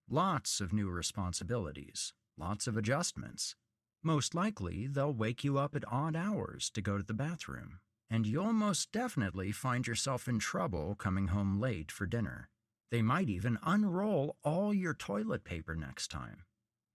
Lots 0.09 0.61
of 0.61 0.73
new 0.73 0.89
responsibilities, 0.89 2.13
lots 2.39 2.69
of 2.69 2.77
adjustments. 2.77 3.57
Most 4.03 4.35
likely, 4.35 4.87
they'll 4.87 5.13
wake 5.13 5.45
you 5.45 5.59
up 5.59 5.77
at 5.77 5.85
odd 5.91 6.17
hours 6.17 6.71
to 6.71 6.81
go 6.81 6.97
to 6.97 7.03
the 7.03 7.15
bathroom, 7.15 7.81
and 8.09 8.27
you'll 8.27 8.53
most 8.53 8.93
definitely 8.93 9.53
find 9.53 9.87
yourself 9.87 10.27
in 10.27 10.39
trouble 10.39 10.95
coming 10.95 11.29
home 11.29 11.61
late 11.61 11.93
for 11.93 12.07
dinner. 12.07 12.49
They 12.91 13.03
might 13.03 13.29
even 13.29 13.59
unroll 13.63 14.37
all 14.43 14.73
your 14.73 14.95
toilet 14.95 15.45
paper 15.45 15.75
next 15.75 16.09
time. 16.11 16.45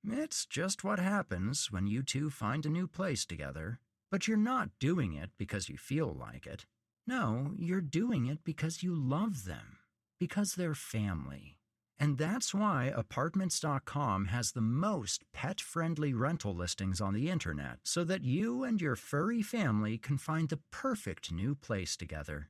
It's 0.03 0.45
just 0.45 0.83
what 0.83 0.99
happens 0.99 1.71
when 1.71 1.87
you 1.87 2.03
two 2.03 2.29
find 2.29 2.65
a 2.65 2.69
new 2.69 2.87
place 2.87 3.25
together. 3.25 3.79
But 4.11 4.27
you're 4.27 4.37
not 4.37 4.69
doing 4.79 5.13
it 5.13 5.31
because 5.37 5.67
you 5.67 5.77
feel 5.77 6.13
like 6.13 6.45
it. 6.45 6.65
No, 7.07 7.53
you're 7.57 7.81
doing 7.81 8.27
it 8.27 8.39
because 8.43 8.83
you 8.83 8.95
love 8.95 9.45
them, 9.45 9.77
because 10.19 10.53
they're 10.53 10.75
family. 10.75 11.54
And 11.97 12.17
that's 12.17 12.53
why 12.53 12.91
Apartments.com 12.93 14.25
has 14.25 14.51
the 14.51 14.61
most 14.61 15.23
pet 15.33 15.61
friendly 15.61 16.13
rental 16.13 16.53
listings 16.53 16.99
on 16.99 17.13
the 17.13 17.29
internet 17.29 17.79
so 17.83 18.03
that 18.03 18.23
you 18.23 18.63
and 18.63 18.81
your 18.81 18.95
furry 18.95 19.41
family 19.41 19.97
can 19.97 20.17
find 20.17 20.49
the 20.49 20.59
perfect 20.71 21.31
new 21.31 21.55
place 21.55 21.95
together. 21.95 22.49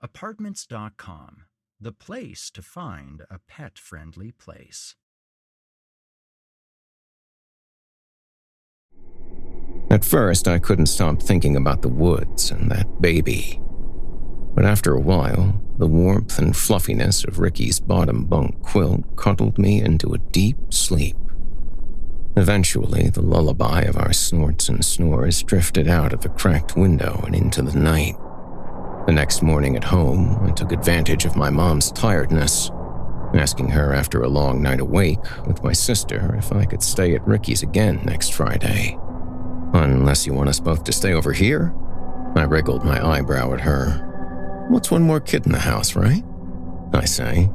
Apartments.com, 0.00 1.44
the 1.80 1.92
place 1.92 2.50
to 2.50 2.62
find 2.62 3.22
a 3.28 3.40
pet 3.48 3.78
friendly 3.78 4.30
place. 4.30 4.94
At 9.88 10.04
first, 10.04 10.48
I 10.48 10.58
couldn't 10.58 10.86
stop 10.86 11.22
thinking 11.22 11.56
about 11.56 11.82
the 11.82 11.88
woods 11.88 12.50
and 12.50 12.70
that 12.70 13.00
baby. 13.00 13.60
But 14.56 14.64
after 14.64 14.94
a 14.94 15.00
while, 15.00 15.60
the 15.76 15.86
warmth 15.86 16.38
and 16.38 16.56
fluffiness 16.56 17.24
of 17.24 17.38
Ricky's 17.38 17.78
bottom 17.78 18.24
bunk 18.24 18.62
quilt 18.62 19.04
cuddled 19.14 19.58
me 19.58 19.82
into 19.82 20.14
a 20.14 20.18
deep 20.18 20.56
sleep. 20.70 21.14
Eventually, 22.38 23.10
the 23.10 23.20
lullaby 23.20 23.82
of 23.82 23.98
our 23.98 24.14
snorts 24.14 24.70
and 24.70 24.82
snores 24.82 25.42
drifted 25.42 25.88
out 25.88 26.14
of 26.14 26.22
the 26.22 26.30
cracked 26.30 26.74
window 26.74 27.22
and 27.26 27.34
into 27.34 27.60
the 27.60 27.78
night. 27.78 28.14
The 29.06 29.12
next 29.12 29.42
morning 29.42 29.76
at 29.76 29.84
home, 29.84 30.38
I 30.42 30.52
took 30.52 30.72
advantage 30.72 31.26
of 31.26 31.36
my 31.36 31.50
mom's 31.50 31.92
tiredness, 31.92 32.70
asking 33.34 33.68
her 33.68 33.92
after 33.92 34.22
a 34.22 34.28
long 34.28 34.62
night 34.62 34.80
awake 34.80 35.46
with 35.46 35.62
my 35.62 35.74
sister 35.74 36.34
if 36.38 36.50
I 36.50 36.64
could 36.64 36.82
stay 36.82 37.14
at 37.14 37.26
Ricky's 37.26 37.62
again 37.62 38.00
next 38.06 38.32
Friday. 38.32 38.96
Unless 39.74 40.26
you 40.26 40.32
want 40.32 40.48
us 40.48 40.60
both 40.60 40.82
to 40.84 40.92
stay 40.92 41.12
over 41.12 41.34
here? 41.34 41.74
I 42.36 42.44
wriggled 42.44 42.84
my 42.86 43.06
eyebrow 43.06 43.52
at 43.52 43.60
her. 43.60 44.14
What's 44.68 44.90
one 44.90 45.02
more 45.02 45.20
kid 45.20 45.46
in 45.46 45.52
the 45.52 45.58
house, 45.58 45.94
right? 45.94 46.24
I 46.92 47.04
say. 47.04 47.48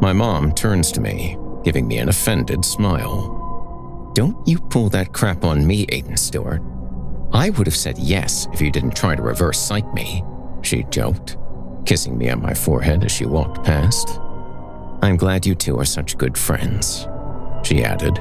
My 0.00 0.12
mom 0.12 0.54
turns 0.54 0.92
to 0.92 1.00
me, 1.00 1.36
giving 1.64 1.88
me 1.88 1.98
an 1.98 2.08
offended 2.08 2.64
smile. 2.64 4.12
Don't 4.14 4.46
you 4.46 4.58
pull 4.58 4.88
that 4.90 5.12
crap 5.12 5.44
on 5.44 5.66
me, 5.66 5.86
Aiden 5.86 6.18
Stewart. 6.18 6.62
I 7.32 7.50
would 7.50 7.66
have 7.66 7.76
said 7.76 7.98
yes 7.98 8.46
if 8.52 8.60
you 8.60 8.70
didn't 8.70 8.96
try 8.96 9.14
to 9.14 9.22
reverse 9.22 9.58
psych 9.58 9.92
me, 9.92 10.24
she 10.62 10.84
joked, 10.84 11.36
kissing 11.84 12.16
me 12.16 12.28
on 12.30 12.42
my 12.42 12.54
forehead 12.54 13.04
as 13.04 13.12
she 13.12 13.26
walked 13.26 13.64
past. 13.64 14.20
I'm 15.02 15.16
glad 15.16 15.46
you 15.46 15.54
two 15.54 15.78
are 15.78 15.84
such 15.84 16.18
good 16.18 16.36
friends, 16.36 17.06
she 17.62 17.84
added, 17.84 18.18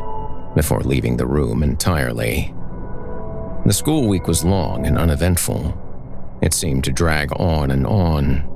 before 0.56 0.82
leaving 0.82 1.18
the 1.18 1.28
room 1.28 1.64
entirely. 1.64 2.54
The 3.66 3.74
school 3.74 4.08
week 4.08 4.28
was 4.28 4.44
long 4.44 4.86
and 4.86 4.98
uneventful, 4.98 5.79
it 6.42 6.54
seemed 6.54 6.84
to 6.86 6.92
drag 6.92 7.32
on 7.40 7.72
and 7.72 7.86
on. 7.86 8.48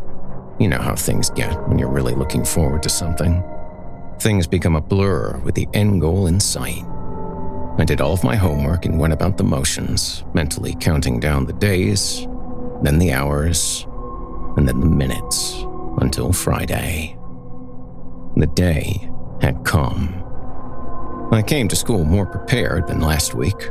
You 0.59 0.67
know 0.69 0.79
how 0.79 0.95
things 0.95 1.29
get 1.29 1.53
when 1.67 1.79
you're 1.79 1.89
really 1.89 2.13
looking 2.13 2.45
forward 2.45 2.83
to 2.83 2.89
something. 2.89 3.43
Things 4.19 4.47
become 4.47 4.75
a 4.75 4.81
blur 4.81 5.37
with 5.39 5.55
the 5.55 5.67
end 5.73 6.01
goal 6.01 6.27
in 6.27 6.39
sight. 6.39 6.83
I 7.77 7.85
did 7.85 8.01
all 8.01 8.13
of 8.13 8.23
my 8.23 8.35
homework 8.35 8.85
and 8.85 8.99
went 8.99 9.13
about 9.13 9.37
the 9.37 9.43
motions, 9.43 10.23
mentally 10.33 10.75
counting 10.79 11.19
down 11.19 11.45
the 11.45 11.53
days, 11.53 12.27
then 12.83 12.99
the 12.99 13.11
hours, 13.11 13.85
and 14.55 14.67
then 14.67 14.79
the 14.79 14.85
minutes 14.85 15.65
until 15.99 16.31
Friday. 16.31 17.17
The 18.37 18.47
day 18.47 19.09
had 19.41 19.65
come. 19.65 20.19
I 21.31 21.41
came 21.41 21.67
to 21.67 21.75
school 21.75 22.05
more 22.05 22.27
prepared 22.27 22.87
than 22.87 23.01
last 23.01 23.33
week. 23.33 23.69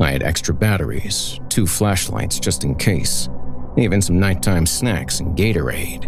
I 0.00 0.12
had 0.12 0.22
extra 0.22 0.54
batteries, 0.54 1.40
two 1.48 1.66
flashlights 1.66 2.38
just 2.38 2.64
in 2.64 2.76
case, 2.76 3.28
even 3.76 4.02
some 4.02 4.18
nighttime 4.18 4.66
snacks 4.66 5.20
and 5.20 5.36
Gatorade. 5.36 6.04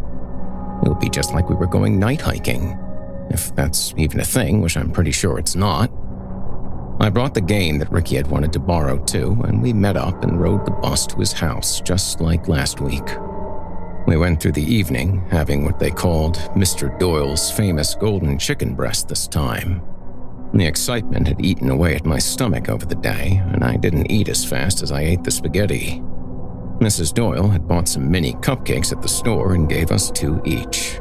It 0.85 0.89
would 0.89 1.01
be 1.01 1.09
just 1.09 1.33
like 1.33 1.49
we 1.49 1.57
were 1.57 1.67
going 1.67 1.99
night 1.99 2.21
hiking, 2.21 2.79
if 3.31 3.55
that's 3.55 3.95
even 3.97 4.21
a 4.21 4.25
thing, 4.25 4.61
which 4.61 4.77
I'm 4.77 4.91
pretty 4.91 5.13
sure 5.13 5.39
it's 5.39 5.57
not. 5.57 5.91
I 7.01 7.11
brought 7.11 7.35
the 7.35 7.41
game 7.41 7.79
that 7.79 7.91
Ricky 7.91 8.17
had 8.17 8.29
wanted 8.29 8.53
to 8.53 8.61
borrow 8.61 8.99
too, 8.99 9.37
and 9.45 9.63
we 9.63 9.73
met 9.73 9.97
up 9.97 10.23
and 10.23 10.41
rode 10.41 10.65
the 10.65 10.71
bus 10.71 11.07
to 11.09 11.17
his 11.17 11.33
house 11.33 11.81
just 11.81 12.21
like 12.21 12.49
last 12.49 12.81
week. 12.81 13.07
We 14.07 14.17
went 14.17 14.41
through 14.41 14.53
the 14.53 14.63
evening, 14.63 15.27
having 15.31 15.65
what 15.65 15.79
they 15.79 15.91
called 15.91 16.37
Mr. 16.55 16.97
Doyle's 16.99 17.51
famous 17.51 17.95
golden 17.95 18.39
chicken 18.39 18.75
breast 18.75 19.09
this 19.09 19.27
time. 19.27 19.83
The 20.53 20.67
excitement 20.67 21.27
had 21.27 21.45
eaten 21.45 21.71
away 21.71 21.97
at 21.97 22.07
my 22.07 22.19
stomach 22.19 22.69
over 22.69 22.87
the 22.87 22.95
day, 22.95 23.43
and 23.53 23.65
I 23.65 23.77
didn't 23.77 24.11
eat 24.11 24.29
as 24.29 24.45
fast 24.45 24.83
as 24.83 24.93
I 24.93 25.01
ate 25.01 25.25
the 25.25 25.31
spaghetti. 25.31 26.01
Mrs. 26.85 27.15
Doyle 27.15 27.49
had 27.49 27.67
bought 27.67 27.89
some 27.89 28.11
mini 28.11 28.35
cupcakes 28.35 28.93
at 28.93 29.01
the 29.01 29.09
store 29.09 29.55
and 29.55 29.71
gave 29.71 29.91
us 29.91 30.11
two 30.11 30.43
each. 30.45 31.01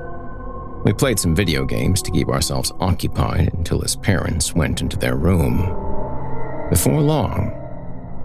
We 0.85 0.93
played 0.93 1.19
some 1.19 1.35
video 1.35 1.65
games 1.65 2.01
to 2.03 2.11
keep 2.11 2.29
ourselves 2.29 2.71
occupied 2.79 3.53
until 3.53 3.81
his 3.81 3.97
parents 3.97 4.55
went 4.55 4.79
into 4.79 4.95
their 4.95 5.17
room. 5.17 5.57
Before 6.69 7.01
long, 7.01 7.51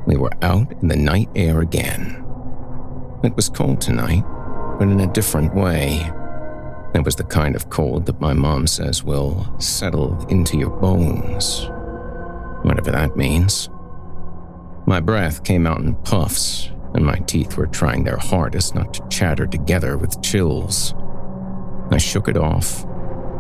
we 0.06 0.16
were 0.16 0.30
out 0.40 0.70
in 0.70 0.86
the 0.86 0.94
night 0.94 1.30
air 1.34 1.60
again. 1.60 2.24
It 3.24 3.34
was 3.34 3.48
cold 3.48 3.80
tonight, 3.80 4.22
but 4.78 4.86
in 4.86 5.00
a 5.00 5.12
different 5.12 5.52
way. 5.52 6.08
It 6.94 7.04
was 7.04 7.16
the 7.16 7.24
kind 7.24 7.56
of 7.56 7.70
cold 7.70 8.06
that 8.06 8.20
my 8.20 8.34
mom 8.34 8.68
says 8.68 9.02
will 9.02 9.52
settle 9.58 10.24
into 10.28 10.56
your 10.56 10.70
bones, 10.70 11.68
whatever 12.62 12.92
that 12.92 13.16
means. 13.16 13.68
My 14.86 15.00
breath 15.00 15.42
came 15.42 15.66
out 15.66 15.80
in 15.80 15.96
puffs 15.96 16.70
and 16.94 17.04
my 17.04 17.18
teeth 17.20 17.56
were 17.56 17.66
trying 17.66 18.04
their 18.04 18.16
hardest 18.16 18.74
not 18.74 18.94
to 18.94 19.08
chatter 19.08 19.46
together 19.46 19.96
with 19.96 20.22
chills. 20.22 20.94
I 21.90 21.98
shook 21.98 22.28
it 22.28 22.36
off 22.36 22.84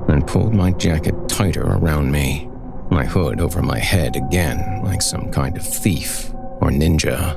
and 0.08 0.26
pulled 0.26 0.54
my 0.54 0.72
jacket 0.72 1.14
tighter 1.28 1.64
around 1.64 2.10
me, 2.10 2.48
my 2.90 3.04
hood 3.04 3.40
over 3.40 3.62
my 3.62 3.78
head 3.78 4.16
again 4.16 4.82
like 4.82 5.02
some 5.02 5.30
kind 5.30 5.56
of 5.56 5.66
thief 5.66 6.30
or 6.60 6.70
ninja. 6.70 7.34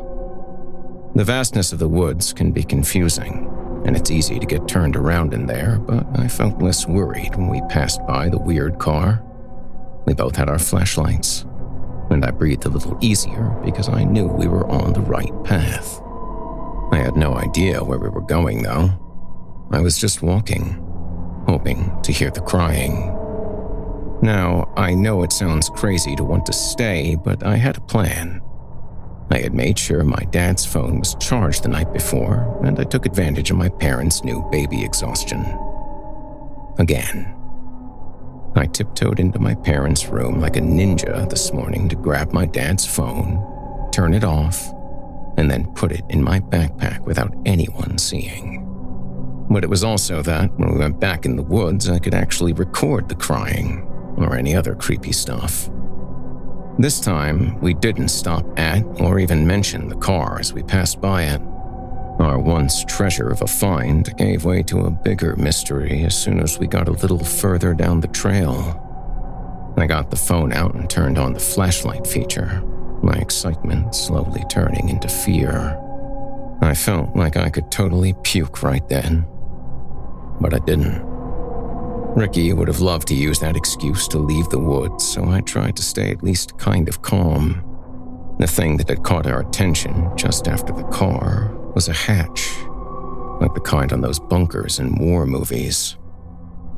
The 1.16 1.26
vastness 1.26 1.74
of 1.74 1.80
the 1.80 1.90
woods 1.90 2.32
can 2.32 2.52
be 2.52 2.64
confusing, 2.64 3.52
and 3.86 3.98
it's 3.98 4.10
easy 4.10 4.40
to 4.40 4.46
get 4.46 4.68
turned 4.68 4.96
around 4.96 5.34
in 5.34 5.46
there, 5.46 5.78
but 5.78 6.06
I 6.16 6.30
felt 6.30 6.62
less 6.62 6.88
worried 6.88 7.36
when 7.36 7.50
we 7.50 7.62
passed 7.68 8.00
by 8.08 8.30
the 8.30 8.40
weird 8.40 8.80
car. 8.80 9.22
We 10.06 10.14
both 10.14 10.38
had 10.38 10.50
our 10.50 10.60
flashlights, 10.60 11.46
and 12.10 12.24
I 12.24 12.32
breathed 12.32 12.66
a 12.66 12.70
little 12.70 12.98
easier 13.02 13.50
because 13.64 13.90
I 13.90 14.06
knew 14.06 14.28
we 14.28 14.48
were 14.48 14.68
on 14.70 14.94
the 14.94 15.02
right 15.02 15.32
path. 15.44 16.01
I 16.92 16.98
had 16.98 17.16
no 17.16 17.36
idea 17.36 17.84
where 17.84 18.00
we 18.00 18.10
were 18.10 18.22
going, 18.22 18.64
though. 18.64 18.90
I 19.72 19.80
was 19.80 19.98
just 19.98 20.22
walking, 20.22 20.74
hoping 21.48 21.92
to 22.04 22.12
hear 22.12 22.30
the 22.30 22.42
crying. 22.42 23.18
Now, 24.22 24.72
I 24.76 24.94
know 24.94 25.24
it 25.24 25.32
sounds 25.32 25.70
crazy 25.70 26.16
to 26.18 26.24
want 26.24 26.46
to 26.48 26.54
stay, 26.54 27.16
but 27.16 27.44
I 27.44 27.56
had 27.56 27.78
a 27.78 27.82
plan. 27.82 28.42
I 29.32 29.38
had 29.40 29.54
made 29.54 29.80
sure 29.80 30.04
my 30.04 30.24
dad's 30.32 30.66
phone 30.66 31.00
was 31.00 31.16
charged 31.16 31.64
the 31.64 31.70
night 31.70 31.94
before, 31.94 32.60
and 32.66 32.78
I 32.78 32.84
took 32.84 33.06
advantage 33.06 33.50
of 33.50 33.58
my 33.58 33.70
parents' 33.70 34.26
new 34.26 34.46
baby 34.52 34.84
exhaustion. 34.84 35.46
Again. 36.78 37.34
I 38.56 38.66
tiptoed 38.66 39.22
into 39.22 39.40
my 39.40 39.56
parents' 39.56 40.08
room 40.08 40.42
like 40.42 40.58
a 40.58 40.60
ninja 40.60 41.30
this 41.30 41.54
morning 41.54 41.88
to 41.88 41.96
grab 41.96 42.34
my 42.34 42.46
dad's 42.46 42.86
phone, 42.86 43.42
turn 43.94 44.14
it 44.14 44.26
off, 44.26 44.74
and 45.42 45.50
then 45.50 45.74
put 45.74 45.92
it 45.92 46.04
in 46.10 46.24
my 46.24 46.40
backpack 46.40 47.00
without 47.00 47.34
anyone 47.48 47.98
seeing. 47.98 48.60
But 49.50 49.64
it 49.64 49.70
was 49.72 49.84
also 49.84 50.22
that 50.22 50.52
when 50.60 50.72
we 50.72 50.78
went 50.78 51.00
back 51.00 51.26
in 51.26 51.36
the 51.36 51.42
woods, 51.42 51.90
I 51.90 51.98
could 51.98 52.14
actually 52.14 52.54
record 52.54 53.10
the 53.10 53.16
crying 53.16 53.82
or 54.18 54.36
any 54.36 54.56
other 54.56 54.76
creepy 54.76 55.12
stuff. 55.12 55.68
This 56.78 57.00
time, 57.00 57.60
we 57.60 57.74
didn't 57.74 58.10
stop 58.10 58.46
at 58.58 58.84
or 59.02 59.18
even 59.18 59.48
mention 59.48 59.90
the 59.90 59.96
car 59.96 60.40
as 60.40 60.54
we 60.54 60.62
passed 60.62 61.02
by 61.02 61.24
it. 61.24 61.42
Our 62.20 62.38
once 62.38 62.86
treasure 62.86 63.30
of 63.30 63.42
a 63.42 63.48
find 63.48 64.16
gave 64.18 64.46
way 64.46 64.62
to 64.64 64.82
a 64.82 64.92
bigger 64.92 65.36
mystery 65.38 66.04
as 66.04 66.16
soon 66.16 66.40
as 66.40 66.60
we 66.60 66.68
got 66.68 66.88
a 66.88 66.92
little 66.92 67.24
further 67.24 67.74
down 67.74 68.00
the 68.00 68.08
trail. 68.10 68.78
I 69.76 69.88
got 69.88 70.12
the 70.12 70.18
phone 70.18 70.54
out 70.54 70.76
and 70.76 70.88
turned 70.88 71.18
on 71.18 71.34
the 71.34 71.40
flashlight 71.40 72.06
feature, 72.06 72.62
my 73.04 73.14
excitement 73.14 73.96
slowly 73.96 74.44
turning 74.50 74.90
into 74.90 75.08
fear. 75.08 75.78
I 76.62 76.74
felt 76.76 77.16
like 77.16 77.38
I 77.38 77.50
could 77.50 77.72
totally 77.72 78.14
puke 78.24 78.62
right 78.62 78.88
then, 78.88 79.26
but 80.40 80.54
I 80.54 80.60
didn't. 80.60 81.02
Ricky 82.16 82.52
would 82.54 82.68
have 82.68 82.82
loved 82.82 83.08
to 83.08 83.16
use 83.16 83.40
that 83.40 83.56
excuse 83.56 84.08
to 84.10 84.20
leave 84.20 84.50
the 84.50 84.60
woods, 84.60 85.08
so 85.08 85.26
I 85.26 85.42
tried 85.42 85.76
to 85.78 85.84
stay 85.84 86.12
at 86.12 86.24
least 86.24 86.58
kind 86.58 86.90
of 86.90 87.02
calm. 87.02 87.64
The 88.38 88.48
thing 88.48 88.78
that 88.78 88.90
had 88.90 89.04
caught 89.04 89.28
our 89.28 89.42
attention 89.42 90.12
just 90.18 90.48
after 90.48 90.74
the 90.74 90.84
car 90.84 91.56
was 91.74 91.88
a 91.88 91.94
hatch, 91.94 92.50
like 93.40 93.54
the 93.54 93.62
kind 93.64 93.94
on 93.94 94.02
those 94.02 94.20
bunkers 94.20 94.80
in 94.80 94.96
war 94.96 95.26
movies. 95.26 95.98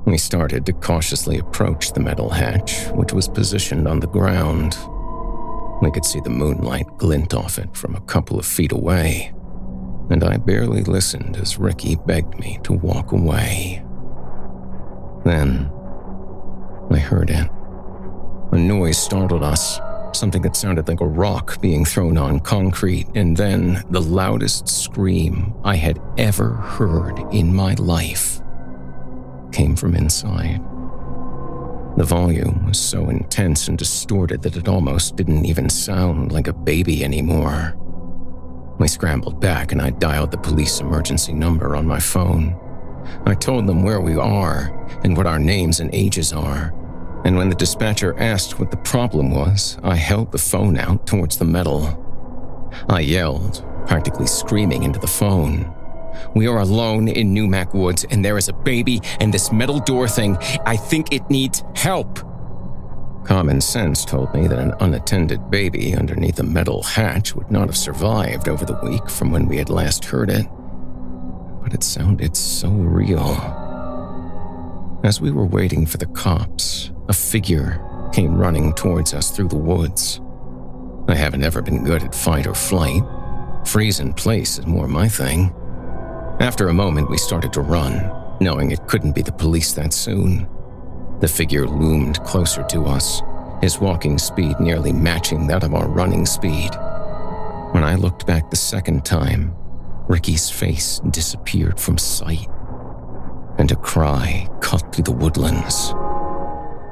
We 0.06 0.18
started 0.18 0.66
to 0.66 0.74
cautiously 0.74 1.40
approach 1.40 1.94
the 1.94 2.00
metal 2.00 2.30
hatch, 2.30 2.88
which 2.90 3.14
was 3.14 3.28
positioned 3.28 3.88
on 3.88 4.02
the 4.02 4.08
ground. 4.08 4.78
We 5.82 5.92
could 5.92 6.06
see 6.06 6.20
the 6.22 6.30
moonlight 6.30 6.88
glint 6.98 7.34
off 7.34 7.58
it 7.58 7.76
from 7.76 7.96
a 7.96 8.02
couple 8.02 8.40
of 8.40 8.46
feet 8.46 8.72
away, 8.72 9.34
and 10.10 10.24
I 10.24 10.38
barely 10.38 10.84
listened 10.84 11.36
as 11.38 11.58
Ricky 11.58 11.96
begged 11.96 12.40
me 12.40 12.60
to 12.64 12.74
walk 12.74 13.12
away. 13.12 13.84
Then, 15.26 15.70
I 16.92 16.98
heard 16.98 17.30
it. 17.30 17.50
A 18.52 18.58
noise 18.58 18.98
startled 18.98 19.44
us, 19.44 19.80
something 20.14 20.42
that 20.44 20.56
sounded 20.56 20.88
like 20.88 21.02
a 21.02 21.08
rock 21.08 21.60
being 21.62 21.86
thrown 21.86 22.18
on 22.18 22.40
concrete, 22.40 23.08
and 23.16 23.36
then 23.36 23.84
the 23.90 24.02
loudest 24.02 24.68
scream 24.68 25.54
I 25.64 25.76
had 25.76 26.00
ever 26.18 26.52
heard 26.52 27.20
in 27.34 27.54
my 27.54 27.74
life 27.76 28.42
came 29.52 29.76
from 29.76 29.96
inside. 29.96 30.62
The 31.96 32.04
volume 32.04 32.66
was 32.66 32.80
so 32.80 33.10
intense 33.10 33.68
and 33.68 33.78
distorted 33.78 34.42
that 34.42 34.56
it 34.56 34.68
almost 34.68 35.16
didn't 35.16 35.46
even 35.46 35.70
sound 35.70 36.32
like 36.32 36.48
a 36.48 36.54
baby 36.54 37.04
anymore. 37.04 37.76
We 38.80 38.88
scrambled 38.88 39.40
back 39.40 39.72
and 39.72 39.82
I 39.82 39.92
dialed 39.92 40.32
the 40.32 40.38
police 40.38 40.80
emergency 40.80 41.34
number 41.34 41.76
on 41.76 41.86
my 41.86 42.00
phone. 42.00 42.60
I 43.26 43.36
told 43.36 43.68
them 43.68 43.84
where 43.84 44.02
we 44.02 44.16
are 44.16 44.72
and 45.04 45.16
what 45.16 45.28
our 45.28 45.38
names 45.38 45.80
and 45.80 45.94
ages 45.94 46.34
are. 46.34 46.74
And 47.26 47.38
when 47.38 47.50
the 47.50 47.56
dispatcher 47.56 48.18
asked 48.20 48.60
what 48.60 48.72
the 48.72 48.78
problem 48.78 49.32
was, 49.32 49.78
I 49.84 49.96
held 49.96 50.32
the 50.32 50.40
phone 50.40 50.78
out 50.78 51.06
towards 51.06 51.38
the 51.38 51.46
metal. 51.46 52.00
I 52.90 53.02
yelled, 53.02 53.64
practically 53.88 54.28
screaming 54.28 54.84
into 54.84 55.00
the 55.00 55.08
phone. 55.08 55.72
We 56.36 56.48
are 56.48 56.60
alone 56.60 57.08
in 57.08 57.34
Neumack 57.34 57.74
Woods, 57.74 58.06
and 58.10 58.24
there 58.24 58.38
is 58.38 58.50
a 58.50 58.54
baby 58.54 59.02
and 59.20 59.34
this 59.34 59.52
metal 59.52 59.80
door 59.80 60.08
thing. 60.08 60.38
I 60.66 60.76
think 60.76 61.14
it 61.14 61.30
needs 61.30 61.64
help. 61.76 62.20
Common 63.26 63.62
sense 63.62 64.04
told 64.04 64.34
me 64.34 64.48
that 64.48 64.60
an 64.60 64.74
unattended 64.80 65.50
baby 65.50 65.96
underneath 65.96 66.40
a 66.40 66.44
metal 66.44 66.84
hatch 66.84 67.36
would 67.36 67.50
not 67.50 67.68
have 67.68 67.78
survived 67.78 68.50
over 68.50 68.66
the 68.66 68.80
week 68.84 69.10
from 69.10 69.32
when 69.32 69.48
we 69.48 69.58
had 69.58 69.70
last 69.70 70.06
heard 70.06 70.30
it 70.30 70.46
but 71.64 71.74
it 71.74 71.84
sounded 71.84 72.36
so 72.36 72.70
real. 72.70 73.32
As 75.04 75.22
we 75.22 75.32
were 75.32 75.46
waiting 75.46 75.86
for 75.86 75.98
the 75.98 76.06
cops, 76.08 76.92
a 77.08 77.14
figure 77.14 77.82
came 78.14 78.38
running 78.38 78.74
towards 78.74 79.14
us 79.14 79.32
through 79.32 79.48
the 79.48 79.56
woods. 79.56 80.20
I 81.08 81.16
haven't 81.16 81.44
ever 81.44 81.62
been 81.62 81.84
good 81.84 82.04
at 82.04 82.14
fight 82.14 82.48
or 82.48 82.54
flight. 82.54 83.02
Freeze 83.66 84.02
in 84.02 84.14
place 84.14 84.60
is 84.60 84.68
more 84.68 84.88
my 84.88 85.08
thing. 85.08 85.54
After 86.44 86.68
a 86.68 86.74
moment, 86.74 87.10
we 87.10 87.18
started 87.18 87.54
to 87.54 87.62
run, 87.62 88.12
knowing 88.42 88.72
it 88.72 88.86
couldn't 88.86 89.16
be 89.16 89.22
the 89.22 89.32
police 89.32 89.72
that 89.76 89.94
soon. 89.94 90.46
The 91.22 91.28
figure 91.30 91.66
loomed 91.66 92.22
closer 92.26 92.64
to 92.64 92.84
us, 92.84 93.22
his 93.62 93.80
walking 93.80 94.18
speed 94.18 94.60
nearly 94.60 94.92
matching 94.92 95.48
that 95.48 95.64
of 95.64 95.74
our 95.74 95.88
running 95.88 96.26
speed. 96.26 96.72
When 97.72 97.86
I 97.86 97.96
looked 97.96 98.28
back 98.28 98.50
the 98.50 98.58
second 98.58 99.06
time, 99.06 99.56
Ricky's 100.10 100.50
face 100.50 101.00
disappeared 101.12 101.80
from 101.80 101.98
sight, 101.98 102.50
and 103.58 103.72
a 103.72 103.78
cry 103.78 104.50
cut 104.60 104.94
through 104.94 105.06
the 105.06 105.14
woodlands. 105.14 105.94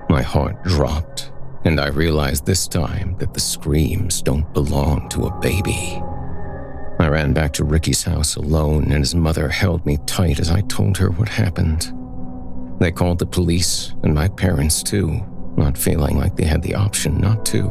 My 0.09 0.21
heart 0.21 0.63
dropped, 0.63 1.33
and 1.65 1.77
I 1.77 1.87
realized 1.87 2.45
this 2.45 2.69
time 2.69 3.17
that 3.17 3.33
the 3.33 3.41
screams 3.41 4.21
don't 4.21 4.53
belong 4.53 5.09
to 5.09 5.25
a 5.25 5.39
baby. 5.41 6.01
I 7.01 7.07
ran 7.07 7.33
back 7.33 7.51
to 7.53 7.63
Ricky's 7.63 8.03
house 8.03 8.35
alone, 8.35 8.83
and 8.91 8.99
his 8.99 9.15
mother 9.15 9.49
held 9.49 9.83
me 9.87 9.97
tight 10.05 10.39
as 10.39 10.51
I 10.51 10.61
told 10.61 10.97
her 10.97 11.09
what 11.09 11.29
happened. 11.29 11.91
They 12.79 12.91
called 12.91 13.17
the 13.17 13.25
police, 13.25 13.95
and 14.03 14.13
my 14.13 14.27
parents 14.27 14.83
too, 14.83 15.19
not 15.57 15.77
feeling 15.77 16.15
like 16.15 16.35
they 16.35 16.45
had 16.45 16.61
the 16.61 16.75
option 16.75 17.19
not 17.19 17.43
to. 17.47 17.63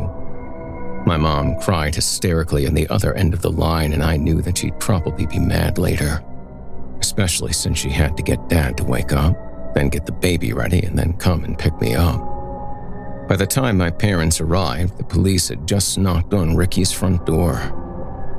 My 1.06 1.16
mom 1.16 1.60
cried 1.60 1.94
hysterically 1.94 2.66
on 2.66 2.74
the 2.74 2.88
other 2.88 3.14
end 3.14 3.32
of 3.32 3.40
the 3.40 3.52
line, 3.52 3.92
and 3.92 4.02
I 4.02 4.16
knew 4.16 4.42
that 4.42 4.58
she'd 4.58 4.80
probably 4.80 5.26
be 5.26 5.38
mad 5.38 5.78
later, 5.78 6.24
especially 6.98 7.52
since 7.52 7.78
she 7.78 7.90
had 7.90 8.16
to 8.16 8.24
get 8.24 8.48
dad 8.48 8.76
to 8.78 8.84
wake 8.84 9.12
up, 9.12 9.36
then 9.74 9.90
get 9.90 10.06
the 10.06 10.12
baby 10.12 10.52
ready, 10.52 10.80
and 10.80 10.98
then 10.98 11.12
come 11.14 11.44
and 11.44 11.56
pick 11.56 11.80
me 11.80 11.94
up. 11.94 12.20
By 13.28 13.36
the 13.36 13.46
time 13.46 13.78
my 13.78 13.90
parents 13.90 14.40
arrived, 14.40 14.98
the 14.98 15.04
police 15.04 15.50
had 15.50 15.68
just 15.68 15.98
knocked 15.98 16.34
on 16.34 16.56
Ricky's 16.56 16.90
front 16.90 17.24
door, 17.26 17.79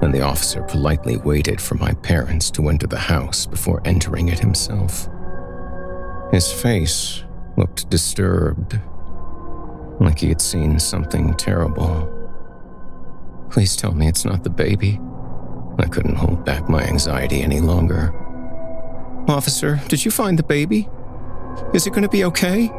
and 0.02 0.14
the 0.14 0.22
officer 0.22 0.64
politely 0.64 1.18
waited 1.18 1.62
for 1.62 1.76
my 1.76 1.94
parents 1.96 2.50
to 2.52 2.70
enter 2.70 2.88
the 2.88 2.98
house 2.98 3.46
before 3.46 3.82
entering 3.86 4.30
it 4.30 4.40
himself. 4.40 5.08
His 6.32 6.52
face 6.52 7.24
looked 7.58 7.90
disturbed, 7.90 8.80
like 10.00 10.20
he 10.20 10.30
had 10.30 10.42
seen 10.42 10.80
something 10.80 11.36
terrible. 11.36 12.10
Please 13.52 13.76
tell 13.76 13.94
me 13.94 14.08
it's 14.08 14.26
not 14.26 14.44
the 14.44 14.50
baby. 14.50 15.00
I 15.78 15.88
couldn't 15.88 16.16
hold 16.16 16.46
back 16.46 16.70
my 16.70 16.84
anxiety 16.84 17.42
any 17.42 17.60
longer. 17.60 18.14
Officer, 19.28 19.82
did 19.88 20.04
you 20.04 20.12
find 20.12 20.40
the 20.40 20.44
baby? 20.44 20.90
Is 21.74 21.86
it 21.86 21.92
going 21.92 22.04
to 22.04 22.10
be 22.10 22.24
okay? 22.26 22.72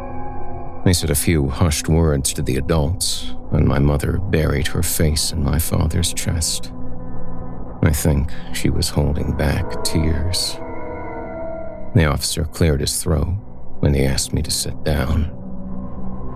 I 0.85 0.93
said 0.93 1.11
a 1.11 1.15
few 1.15 1.49
hushed 1.49 1.89
words 1.89 2.33
to 2.33 2.43
the 2.43 2.57
adults, 2.57 3.35
and 3.53 3.67
my 3.67 3.79
mother 3.79 4.19
buried 4.19 4.67
her 4.69 4.83
face 4.83 5.31
in 5.31 5.45
my 5.45 5.59
father's 5.59 6.13
chest. 6.13 6.73
I 7.83 7.92
think 7.92 8.31
she 8.53 8.71
was 8.71 8.88
holding 8.88 9.37
back 9.37 9.83
tears. 9.85 10.55
The 11.95 12.07
officer 12.07 12.45
cleared 12.45 12.81
his 12.81 13.03
throat 13.03 13.35
when 13.81 13.95
he 13.95 14.05
asked 14.05 14.33
me 14.33 14.42
to 14.42 14.51
sit 14.51 14.85
down. 14.85 15.31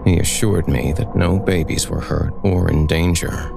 He 0.04 0.18
assured 0.18 0.68
me 0.68 0.92
that 0.94 1.16
no 1.16 1.38
babies 1.38 1.88
were 1.88 2.00
hurt 2.00 2.32
or 2.42 2.70
in 2.70 2.86
danger, 2.86 3.50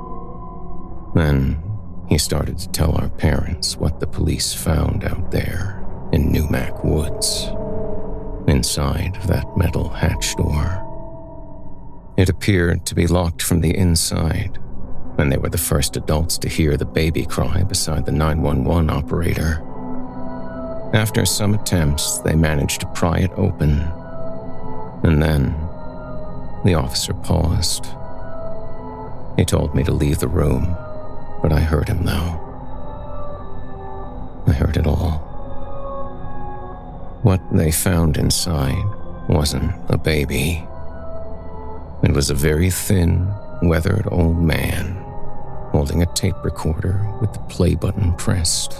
then 1.15 1.61
he 2.07 2.17
started 2.17 2.57
to 2.59 2.69
tell 2.69 2.95
our 2.95 3.09
parents 3.09 3.77
what 3.77 3.99
the 3.99 4.07
police 4.07 4.53
found 4.53 5.03
out 5.03 5.31
there 5.31 5.83
in 6.11 6.31
Neumack 6.31 6.83
Woods, 6.83 7.49
inside 8.47 9.15
of 9.17 9.27
that 9.27 9.57
metal 9.57 9.89
hatch 9.89 10.35
door. 10.35 10.85
It 12.17 12.29
appeared 12.29 12.85
to 12.87 12.95
be 12.95 13.07
locked 13.07 13.41
from 13.41 13.61
the 13.61 13.75
inside, 13.75 14.59
and 15.19 15.31
they 15.31 15.37
were 15.37 15.49
the 15.49 15.57
first 15.57 15.97
adults 15.97 16.37
to 16.37 16.47
hear 16.47 16.77
the 16.77 16.85
baby 16.85 17.25
cry 17.25 17.61
beside 17.63 18.05
the 18.05 18.11
911 18.11 18.89
operator. 18.89 19.61
After 20.93 21.25
some 21.25 21.53
attempts, 21.53 22.19
they 22.19 22.35
managed 22.35 22.81
to 22.81 22.87
pry 22.87 23.19
it 23.19 23.31
open. 23.35 23.81
And 25.03 25.21
then 25.21 25.51
the 26.63 26.75
officer 26.75 27.13
paused. 27.13 27.85
He 29.37 29.43
told 29.43 29.75
me 29.75 29.83
to 29.83 29.91
leave 29.91 30.19
the 30.19 30.27
room, 30.27 30.75
but 31.41 31.51
I 31.51 31.59
heard 31.59 31.89
him 31.89 32.05
though. 32.05 32.45
I 34.47 34.53
heard 34.53 34.77
it 34.77 34.87
all. 34.87 35.19
What 37.23 37.41
they 37.51 37.71
found 37.71 38.15
inside 38.15 38.83
wasn't 39.27 39.73
a 39.89 39.97
baby. 39.97 40.65
It 42.03 42.13
was 42.13 42.29
a 42.29 42.35
very 42.35 42.69
thin, 42.69 43.31
weathered 43.61 44.07
old 44.09 44.41
man 44.41 44.98
holding 45.71 46.01
a 46.01 46.13
tape 46.13 46.43
recorder 46.43 47.07
with 47.21 47.31
the 47.33 47.39
play 47.41 47.75
button 47.75 48.13
pressed. 48.15 48.73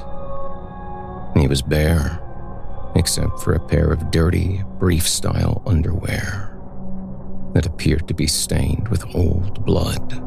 He 1.36 1.48
was 1.48 1.62
bare, 1.62 2.20
except 2.96 3.40
for 3.40 3.54
a 3.54 3.60
pair 3.60 3.92
of 3.92 4.12
dirty, 4.12 4.64
brief 4.80 5.08
style 5.08 5.62
underwear 5.66 6.56
that 7.54 7.66
appeared 7.66 8.08
to 8.08 8.14
be 8.14 8.28
stained 8.28 8.88
with 8.90 9.16
old 9.16 9.66
blood. 9.66 10.24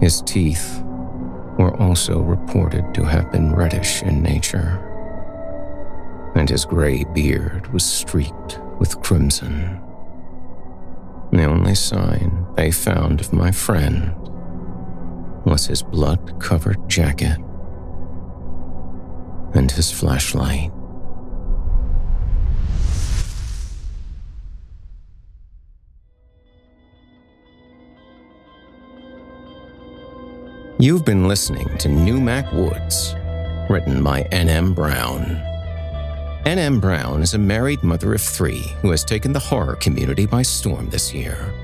His 0.00 0.22
teeth 0.22 0.82
were 1.58 1.76
also 1.78 2.20
reported 2.20 2.94
to 2.94 3.04
have 3.04 3.30
been 3.32 3.54
reddish 3.54 4.02
in 4.02 4.22
nature, 4.22 4.80
and 6.34 6.48
his 6.48 6.64
gray 6.64 7.04
beard 7.14 7.72
was 7.72 7.84
streaked 7.84 8.58
with 8.78 9.00
crimson. 9.02 9.80
The 11.32 11.44
only 11.44 11.74
sign 11.74 12.46
they 12.54 12.70
found 12.70 13.20
of 13.20 13.32
my 13.32 13.50
friend 13.50 14.14
was 15.44 15.66
his 15.66 15.82
blood 15.82 16.40
covered 16.40 16.88
jacket 16.88 17.38
and 19.54 19.70
his 19.70 19.90
flashlight. 19.90 20.70
You've 30.78 31.04
been 31.04 31.28
listening 31.28 31.78
to 31.78 31.88
Neumack 31.88 32.52
Woods, 32.52 33.14
written 33.70 34.02
by 34.02 34.22
N.M. 34.32 34.74
Brown. 34.74 35.22
N.M. 36.44 36.80
Brown 36.80 37.22
is 37.22 37.32
a 37.32 37.38
married 37.38 37.82
mother 37.82 38.12
of 38.12 38.20
three 38.20 38.60
who 38.82 38.90
has 38.90 39.04
taken 39.04 39.32
the 39.32 39.38
horror 39.38 39.76
community 39.76 40.26
by 40.26 40.42
storm 40.42 40.90
this 40.90 41.14
year. 41.14 41.54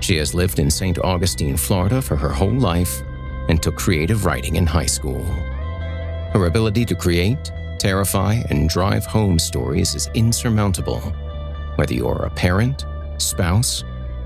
She 0.00 0.16
has 0.16 0.34
lived 0.34 0.58
in 0.58 0.70
St. 0.70 0.98
Augustine, 0.98 1.56
Florida 1.56 2.02
for 2.02 2.16
her 2.16 2.28
whole 2.28 2.52
life 2.52 3.02
and 3.48 3.62
took 3.62 3.76
creative 3.76 4.24
writing 4.24 4.56
in 4.56 4.66
high 4.66 4.86
school. 4.86 5.22
Her 6.32 6.46
ability 6.46 6.84
to 6.86 6.94
create, 6.94 7.50
terrify, 7.78 8.42
and 8.50 8.68
drive 8.68 9.06
home 9.06 9.38
stories 9.38 9.94
is 9.94 10.10
insurmountable. 10.14 11.00
Whether 11.76 11.94
you're 11.94 12.24
a 12.24 12.30
parent, 12.30 12.84
spouse, 13.18 13.84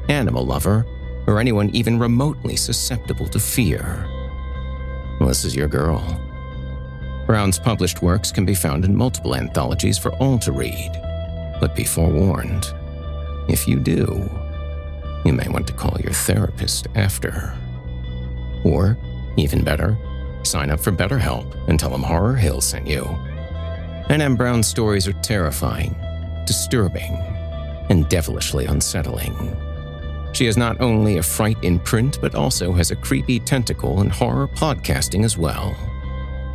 animal 0.09 0.45
lover, 0.45 0.87
or 1.27 1.39
anyone 1.39 1.71
even 1.71 1.99
remotely 1.99 2.57
susceptible 2.57 3.29
to 3.29 3.39
fear, 3.39 4.09
this 5.21 5.45
is 5.45 5.55
your 5.55 5.69
girl. 5.69 6.21
Brown's 7.27 7.59
published 7.59 8.03
works 8.03 8.33
can 8.33 8.45
be 8.45 8.55
found 8.55 8.85
in 8.85 8.97
multiple 8.97 9.37
anthologies 9.37 9.97
for 9.97 10.13
all 10.17 10.39
to 10.41 10.53
read. 10.53 10.91
But 11.61 11.77
be 11.77 11.85
forewarned 11.85 12.67
if 13.49 13.67
you 13.67 13.79
do, 13.81 14.31
you 15.25 15.33
may 15.33 15.49
want 15.49 15.67
to 15.67 15.73
call 15.73 15.97
your 16.01 16.13
therapist 16.13 16.87
after. 16.95 17.55
Or, 18.65 18.97
even 19.37 19.65
better, 19.65 19.97
sign 20.43 20.71
up 20.71 20.81
for 20.81 20.93
BetterHelp 20.93 21.69
and 21.69 21.79
tell 21.79 21.91
them 21.91 22.03
Horror 22.03 22.35
Hill 22.35 22.61
sent 22.61 22.87
you. 22.87 23.05
N.M. 24.09 24.37
Brown's 24.37 24.67
stories 24.67 25.07
are 25.09 25.13
terrifying, 25.15 25.95
disturbing, 26.47 27.17
and 27.89 28.09
devilishly 28.09 28.67
unsettling. 28.67 29.57
She 30.33 30.47
is 30.47 30.57
not 30.57 30.81
only 30.81 31.19
a 31.19 31.23
fright 31.23 31.63
in 31.63 31.79
print, 31.79 32.19
but 32.21 32.35
also 32.35 32.73
has 32.73 32.91
a 32.91 32.97
creepy 32.97 33.39
tentacle 33.39 34.01
in 34.01 34.09
horror 34.09 34.49
podcasting 34.49 35.25
as 35.25 35.37
well. 35.37 35.77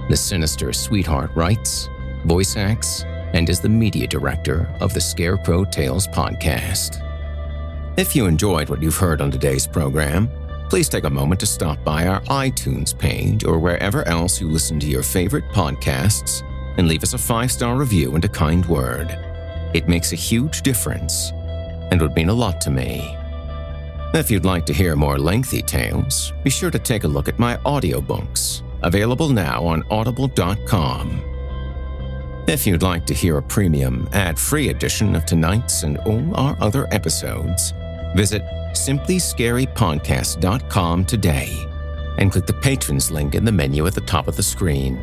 The 0.09 0.17
sinister 0.17 0.73
sweetheart 0.73 1.31
writes, 1.35 1.87
voice 2.25 2.57
acts, 2.57 3.03
and 3.33 3.49
is 3.49 3.59
the 3.59 3.69
media 3.69 4.07
director 4.07 4.73
of 4.79 4.93
the 4.93 5.01
Scarecrow 5.01 5.63
Tales 5.65 6.07
podcast. 6.07 7.03
If 7.97 8.15
you 8.15 8.25
enjoyed 8.25 8.69
what 8.69 8.81
you've 8.81 8.97
heard 8.97 9.21
on 9.21 9.31
today's 9.31 9.67
program, 9.67 10.29
please 10.69 10.89
take 10.89 11.05
a 11.05 11.09
moment 11.09 11.39
to 11.39 11.45
stop 11.45 11.83
by 11.83 12.07
our 12.07 12.21
iTunes 12.21 12.97
page 12.97 13.43
or 13.43 13.59
wherever 13.59 14.07
else 14.07 14.41
you 14.41 14.49
listen 14.49 14.79
to 14.79 14.87
your 14.87 15.03
favorite 15.03 15.47
podcasts 15.49 16.41
and 16.77 16.87
leave 16.87 17.03
us 17.03 17.13
a 17.13 17.17
five 17.17 17.51
star 17.51 17.75
review 17.75 18.15
and 18.15 18.25
a 18.25 18.29
kind 18.29 18.65
word. 18.65 19.07
It 19.73 19.87
makes 19.87 20.11
a 20.11 20.17
huge 20.17 20.61
difference 20.61 21.31
and 21.91 22.01
would 22.01 22.15
mean 22.15 22.29
a 22.29 22.33
lot 22.33 22.59
to 22.61 22.69
me. 22.69 23.15
If 24.13 24.31
you'd 24.31 24.45
like 24.45 24.65
to 24.67 24.73
hear 24.73 24.95
more 24.95 25.17
lengthy 25.17 25.61
tales, 25.61 26.33
be 26.43 26.49
sure 26.49 26.71
to 26.71 26.79
take 26.79 27.03
a 27.03 27.07
look 27.07 27.27
at 27.27 27.39
my 27.39 27.57
audiobooks, 27.57 28.61
available 28.83 29.29
now 29.29 29.65
on 29.65 29.83
audible.com. 29.89 31.23
If 32.47 32.65
you'd 32.65 32.83
like 32.83 33.05
to 33.07 33.13
hear 33.13 33.37
a 33.37 33.43
premium, 33.43 34.07
ad 34.13 34.39
free 34.39 34.69
edition 34.69 35.15
of 35.15 35.25
tonight's 35.25 35.83
and 35.83 35.97
all 35.99 36.35
our 36.35 36.57
other 36.61 36.87
episodes, 36.93 37.73
visit 38.15 38.41
simplyscarypodcast.com 38.77 41.05
today 41.05 41.67
and 42.17 42.31
click 42.31 42.45
the 42.45 42.53
patrons 42.53 43.11
link 43.11 43.35
in 43.35 43.43
the 43.45 43.51
menu 43.51 43.85
at 43.87 43.93
the 43.93 44.01
top 44.01 44.27
of 44.27 44.35
the 44.35 44.43
screen. 44.43 44.99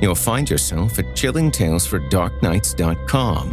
You'll 0.00 0.14
find 0.14 0.48
yourself 0.48 0.96
at 0.98 1.06
chillingtalesfordarknights.com, 1.06 3.50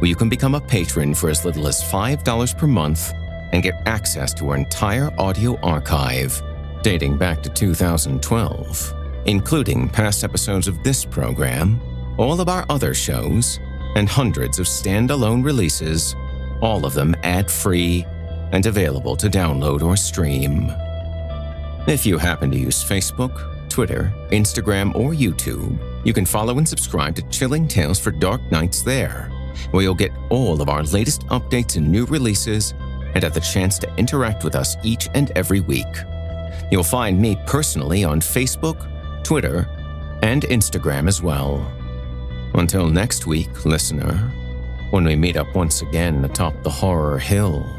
where 0.00 0.08
you 0.08 0.16
can 0.16 0.28
become 0.28 0.54
a 0.54 0.60
patron 0.60 1.14
for 1.14 1.30
as 1.30 1.44
little 1.44 1.66
as 1.66 1.82
$5 1.82 2.58
per 2.58 2.66
month 2.66 3.12
and 3.52 3.62
get 3.62 3.82
access 3.86 4.34
to 4.34 4.50
our 4.50 4.56
entire 4.56 5.10
audio 5.18 5.58
archive 5.60 6.42
dating 6.82 7.16
back 7.16 7.42
to 7.42 7.50
2012, 7.50 8.94
including 9.26 9.88
past 9.88 10.24
episodes 10.24 10.68
of 10.68 10.82
this 10.82 11.04
program, 11.04 11.80
all 12.18 12.40
of 12.40 12.48
our 12.48 12.66
other 12.68 12.94
shows, 12.94 13.60
and 13.96 14.08
hundreds 14.08 14.58
of 14.58 14.66
standalone 14.66 15.44
releases, 15.44 16.14
all 16.60 16.84
of 16.84 16.94
them 16.94 17.14
ad 17.22 17.50
free 17.50 18.04
and 18.52 18.66
available 18.66 19.16
to 19.16 19.28
download 19.28 19.82
or 19.82 19.96
stream. 19.96 20.72
If 21.86 22.04
you 22.04 22.18
happen 22.18 22.50
to 22.50 22.58
use 22.58 22.84
Facebook, 22.84 23.68
Twitter, 23.68 24.12
Instagram, 24.30 24.94
or 24.94 25.12
YouTube, 25.12 25.78
you 26.04 26.12
can 26.12 26.26
follow 26.26 26.58
and 26.58 26.68
subscribe 26.68 27.14
to 27.16 27.28
Chilling 27.28 27.66
Tales 27.68 27.98
for 27.98 28.10
Dark 28.10 28.40
Nights 28.50 28.82
there, 28.82 29.30
where 29.70 29.82
you'll 29.82 29.94
get 29.94 30.12
all 30.30 30.60
of 30.60 30.68
our 30.68 30.82
latest 30.82 31.22
updates 31.28 31.76
and 31.76 31.90
new 31.90 32.04
releases 32.06 32.74
and 33.14 33.22
have 33.22 33.34
the 33.34 33.40
chance 33.40 33.78
to 33.78 33.96
interact 33.96 34.44
with 34.44 34.54
us 34.54 34.76
each 34.82 35.08
and 35.14 35.30
every 35.36 35.60
week. 35.60 35.86
You'll 36.70 36.82
find 36.82 37.20
me 37.20 37.36
personally 37.46 38.04
on 38.04 38.20
Facebook, 38.20 38.88
Twitter, 39.22 39.68
and 40.22 40.42
Instagram 40.42 41.08
as 41.08 41.22
well. 41.22 41.66
Until 42.54 42.88
next 42.88 43.26
week, 43.26 43.64
listener, 43.64 44.14
when 44.90 45.04
we 45.04 45.16
meet 45.16 45.36
up 45.36 45.54
once 45.54 45.82
again 45.82 46.24
atop 46.24 46.62
the 46.62 46.70
horror 46.70 47.18
hill 47.18 47.77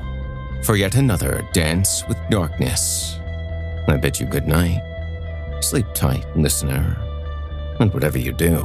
for 0.64 0.76
yet 0.76 0.96
another 0.96 1.48
dance 1.54 2.04
with 2.08 2.18
darkness, 2.30 3.18
I 3.88 3.98
bid 3.98 4.20
you 4.20 4.26
good 4.26 4.48
night. 4.48 4.82
Sleep 5.62 5.88
tight, 5.94 6.26
listener, 6.38 6.98
and 7.80 7.94
whatever 7.94 8.18
you 8.18 8.32
do, 8.32 8.64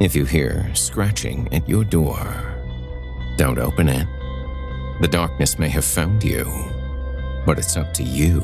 if 0.00 0.14
you 0.14 0.24
hear 0.24 0.70
scratching 0.74 1.52
at 1.52 1.68
your 1.68 1.84
door, 1.84 2.24
don't 3.36 3.58
open 3.58 3.88
it. 3.88 4.06
The 5.00 5.08
darkness 5.08 5.58
may 5.58 5.68
have 5.68 5.84
found 5.84 6.24
you, 6.24 6.44
but 7.44 7.58
it's 7.58 7.76
up 7.76 7.92
to 7.94 8.02
you 8.02 8.40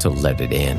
to 0.00 0.10
let 0.10 0.40
it 0.40 0.52
in. 0.52 0.78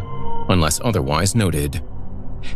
unless 0.51 0.79
otherwise 0.83 1.35
noted. 1.35 1.83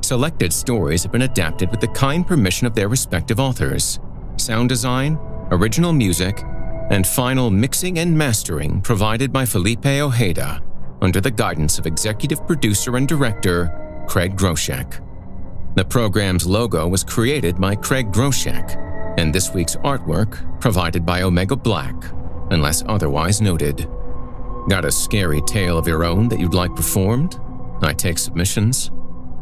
Selected 0.01 0.53
stories 0.53 1.03
have 1.03 1.11
been 1.11 1.23
adapted 1.23 1.69
with 1.71 1.79
the 1.79 1.87
kind 1.89 2.25
permission 2.25 2.67
of 2.67 2.75
their 2.75 2.87
respective 2.87 3.39
authors. 3.39 3.99
Sound 4.37 4.69
design, 4.69 5.17
original 5.51 5.93
music, 5.93 6.43
and 6.89 7.05
final 7.05 7.49
mixing 7.49 7.99
and 7.99 8.15
mastering 8.15 8.81
provided 8.81 9.31
by 9.31 9.45
Felipe 9.45 9.85
Ojeda 9.85 10.61
under 11.01 11.21
the 11.21 11.31
guidance 11.31 11.77
of 11.79 11.85
executive 11.85 12.45
producer 12.47 12.97
and 12.97 13.07
director 13.07 14.03
Craig 14.07 14.35
Groshek. 14.35 15.01
The 15.75 15.85
program's 15.85 16.47
logo 16.47 16.87
was 16.87 17.03
created 17.03 17.59
by 17.59 17.75
Craig 17.75 18.11
Groshek, 18.11 18.81
and 19.19 19.33
this 19.33 19.53
week's 19.53 19.75
artwork 19.77 20.59
provided 20.61 21.05
by 21.05 21.23
Omega 21.23 21.55
Black, 21.55 21.95
unless 22.51 22.83
otherwise 22.87 23.41
noted. 23.41 23.87
Got 24.69 24.85
a 24.85 24.91
scary 24.91 25.41
tale 25.41 25.77
of 25.77 25.87
your 25.87 26.03
own 26.03 26.27
that 26.29 26.39
you'd 26.39 26.53
like 26.53 26.75
performed? 26.75 27.39
I 27.81 27.93
take 27.93 28.17
submissions. 28.17 28.91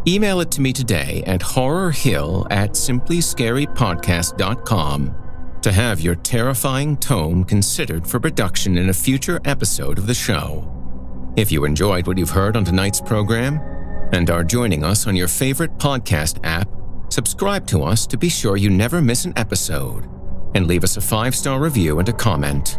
Email 0.06 0.42
it 0.42 0.52
to 0.52 0.62
me 0.62 0.74
today 0.74 1.24
at 1.26 1.42
horrorhill 1.42 2.46
at 2.50 2.72
simplyscarypodcast.com 2.72 5.16
to 5.62 5.72
have 5.72 6.02
your 6.02 6.16
terrifying 6.16 6.98
tome 6.98 7.46
considered 7.46 8.06
for 8.06 8.20
production 8.20 8.78
in 8.78 8.90
a 8.90 8.94
future 8.94 9.40
episode 9.46 9.98
of 9.98 10.08
the 10.08 10.14
show. 10.14 10.70
If 11.38 11.50
you 11.52 11.64
enjoyed 11.64 12.06
what 12.06 12.18
you've 12.18 12.30
heard 12.30 12.58
on 12.58 12.66
tonight's 12.66 13.00
program 13.00 13.62
and 14.12 14.30
are 14.30 14.44
joining 14.44 14.84
us 14.84 15.08
on 15.08 15.16
your 15.16 15.30
favorite 15.30 15.78
podcast 15.78 16.40
app, 16.44 16.68
subscribe 17.10 17.66
to 17.68 17.84
us 17.84 18.06
to 18.08 18.18
be 18.18 18.28
sure 18.28 18.58
you 18.58 18.70
never 18.70 19.02
miss 19.02 19.24
an 19.24 19.32
episode 19.38 20.10
and 20.54 20.68
leave 20.68 20.84
us 20.84 20.98
a 20.98 21.02
five 21.02 21.34
star 21.34 21.62
review 21.62 22.00
and 22.00 22.10
a 22.10 22.14
comment. 22.14 22.78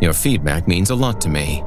Your 0.00 0.12
feedback 0.12 0.66
means 0.66 0.90
a 0.90 0.94
lot 0.94 1.20
to 1.22 1.28
me. 1.28 1.62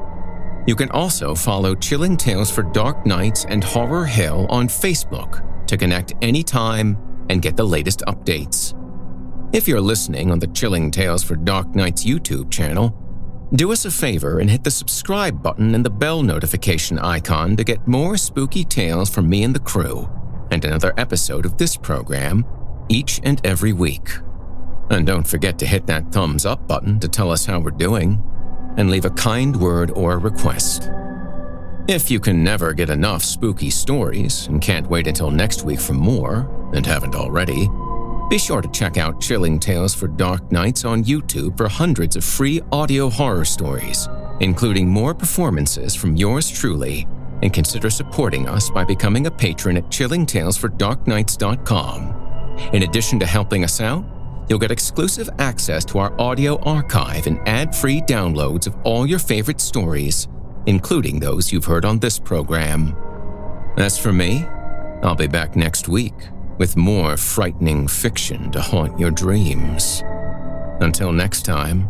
You 0.66 0.76
can 0.76 0.90
also 0.90 1.34
follow 1.34 1.74
Chilling 1.74 2.16
Tales 2.16 2.50
for 2.50 2.62
Dark 2.62 3.06
Nights 3.06 3.46
and 3.48 3.64
Horror 3.64 4.04
Hill 4.04 4.46
on 4.50 4.68
Facebook 4.68 5.66
to 5.66 5.76
connect 5.76 6.12
anytime 6.22 6.98
and 7.30 7.40
get 7.40 7.56
the 7.56 7.64
latest 7.64 8.00
updates. 8.06 8.76
If 9.52 9.66
you're 9.66 9.80
listening 9.80 10.30
on 10.30 10.38
the 10.38 10.46
Chilling 10.48 10.90
Tales 10.90 11.24
for 11.24 11.34
Dark 11.34 11.74
Nights 11.74 12.04
YouTube 12.04 12.50
channel, 12.50 12.96
do 13.54 13.72
us 13.72 13.84
a 13.84 13.90
favor 13.90 14.38
and 14.38 14.48
hit 14.48 14.62
the 14.62 14.70
subscribe 14.70 15.42
button 15.42 15.74
and 15.74 15.84
the 15.84 15.90
bell 15.90 16.22
notification 16.22 16.98
icon 17.00 17.56
to 17.56 17.64
get 17.64 17.88
more 17.88 18.16
spooky 18.16 18.64
tales 18.64 19.10
from 19.10 19.28
me 19.28 19.42
and 19.42 19.54
the 19.54 19.60
crew, 19.60 20.08
and 20.52 20.64
another 20.64 20.94
episode 20.96 21.44
of 21.44 21.58
this 21.58 21.76
program 21.76 22.44
each 22.88 23.20
and 23.24 23.44
every 23.44 23.72
week. 23.72 24.08
And 24.90 25.06
don't 25.06 25.26
forget 25.26 25.58
to 25.58 25.66
hit 25.66 25.86
that 25.86 26.12
thumbs 26.12 26.46
up 26.46 26.68
button 26.68 27.00
to 27.00 27.08
tell 27.08 27.30
us 27.30 27.46
how 27.46 27.58
we're 27.58 27.70
doing, 27.70 28.22
and 28.76 28.90
leave 28.90 29.04
a 29.04 29.10
kind 29.10 29.56
word 29.56 29.90
or 29.92 30.18
request. 30.18 30.90
If 31.88 32.10
you 32.10 32.20
can 32.20 32.44
never 32.44 32.72
get 32.72 32.90
enough 32.90 33.22
spooky 33.22 33.70
stories 33.70 34.46
and 34.46 34.62
can't 34.62 34.88
wait 34.88 35.06
until 35.06 35.30
next 35.30 35.64
week 35.64 35.80
for 35.80 35.94
more, 35.94 36.48
and 36.72 36.86
haven't 36.86 37.16
already, 37.16 37.68
be 38.30 38.38
sure 38.38 38.62
to 38.62 38.68
check 38.68 38.96
out 38.96 39.20
Chilling 39.20 39.58
Tales 39.58 39.92
for 39.92 40.06
Dark 40.06 40.52
Nights 40.52 40.84
on 40.84 41.02
YouTube 41.02 41.56
for 41.56 41.68
hundreds 41.68 42.14
of 42.14 42.24
free 42.24 42.62
audio 42.70 43.10
horror 43.10 43.44
stories, 43.44 44.08
including 44.38 44.88
more 44.88 45.14
performances 45.14 45.96
from 45.96 46.14
yours 46.14 46.48
truly. 46.48 47.08
And 47.42 47.52
consider 47.52 47.90
supporting 47.90 48.48
us 48.48 48.70
by 48.70 48.84
becoming 48.84 49.26
a 49.26 49.32
patron 49.32 49.78
at 49.78 49.86
chillingtalesfordarknights.com. 49.86 52.70
In 52.72 52.84
addition 52.84 53.18
to 53.18 53.26
helping 53.26 53.64
us 53.64 53.80
out, 53.80 54.04
you'll 54.50 54.58
get 54.58 54.72
exclusive 54.72 55.30
access 55.38 55.84
to 55.84 55.98
our 55.98 56.20
audio 56.20 56.58
archive 56.62 57.28
and 57.28 57.38
ad 57.48 57.74
free 57.74 58.00
downloads 58.02 58.66
of 58.66 58.76
all 58.82 59.06
your 59.06 59.20
favorite 59.20 59.60
stories, 59.60 60.26
including 60.66 61.20
those 61.20 61.52
you've 61.52 61.64
heard 61.64 61.84
on 61.84 62.00
this 62.00 62.18
program. 62.18 62.96
As 63.78 63.96
for 63.96 64.12
me, 64.12 64.44
I'll 65.04 65.14
be 65.14 65.28
back 65.28 65.54
next 65.54 65.88
week 65.88 66.14
with 66.58 66.76
more 66.76 67.16
frightening 67.16 67.86
fiction 67.86 68.50
to 68.50 68.60
haunt 68.60 68.98
your 68.98 69.12
dreams. 69.12 70.02
Until 70.80 71.12
next 71.12 71.42
time, 71.42 71.88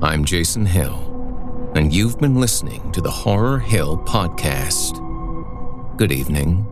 I'm 0.00 0.24
Jason 0.24 0.64
Hill, 0.64 1.72
and 1.74 1.92
you've 1.92 2.20
been 2.20 2.40
listening 2.40 2.92
to 2.92 3.00
the 3.00 3.10
Horror 3.10 3.58
Hill 3.58 3.98
Podcast. 3.98 4.96
Good 5.96 6.12
evening, 6.12 6.66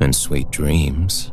and 0.00 0.16
sweet 0.16 0.50
dreams. 0.50 1.32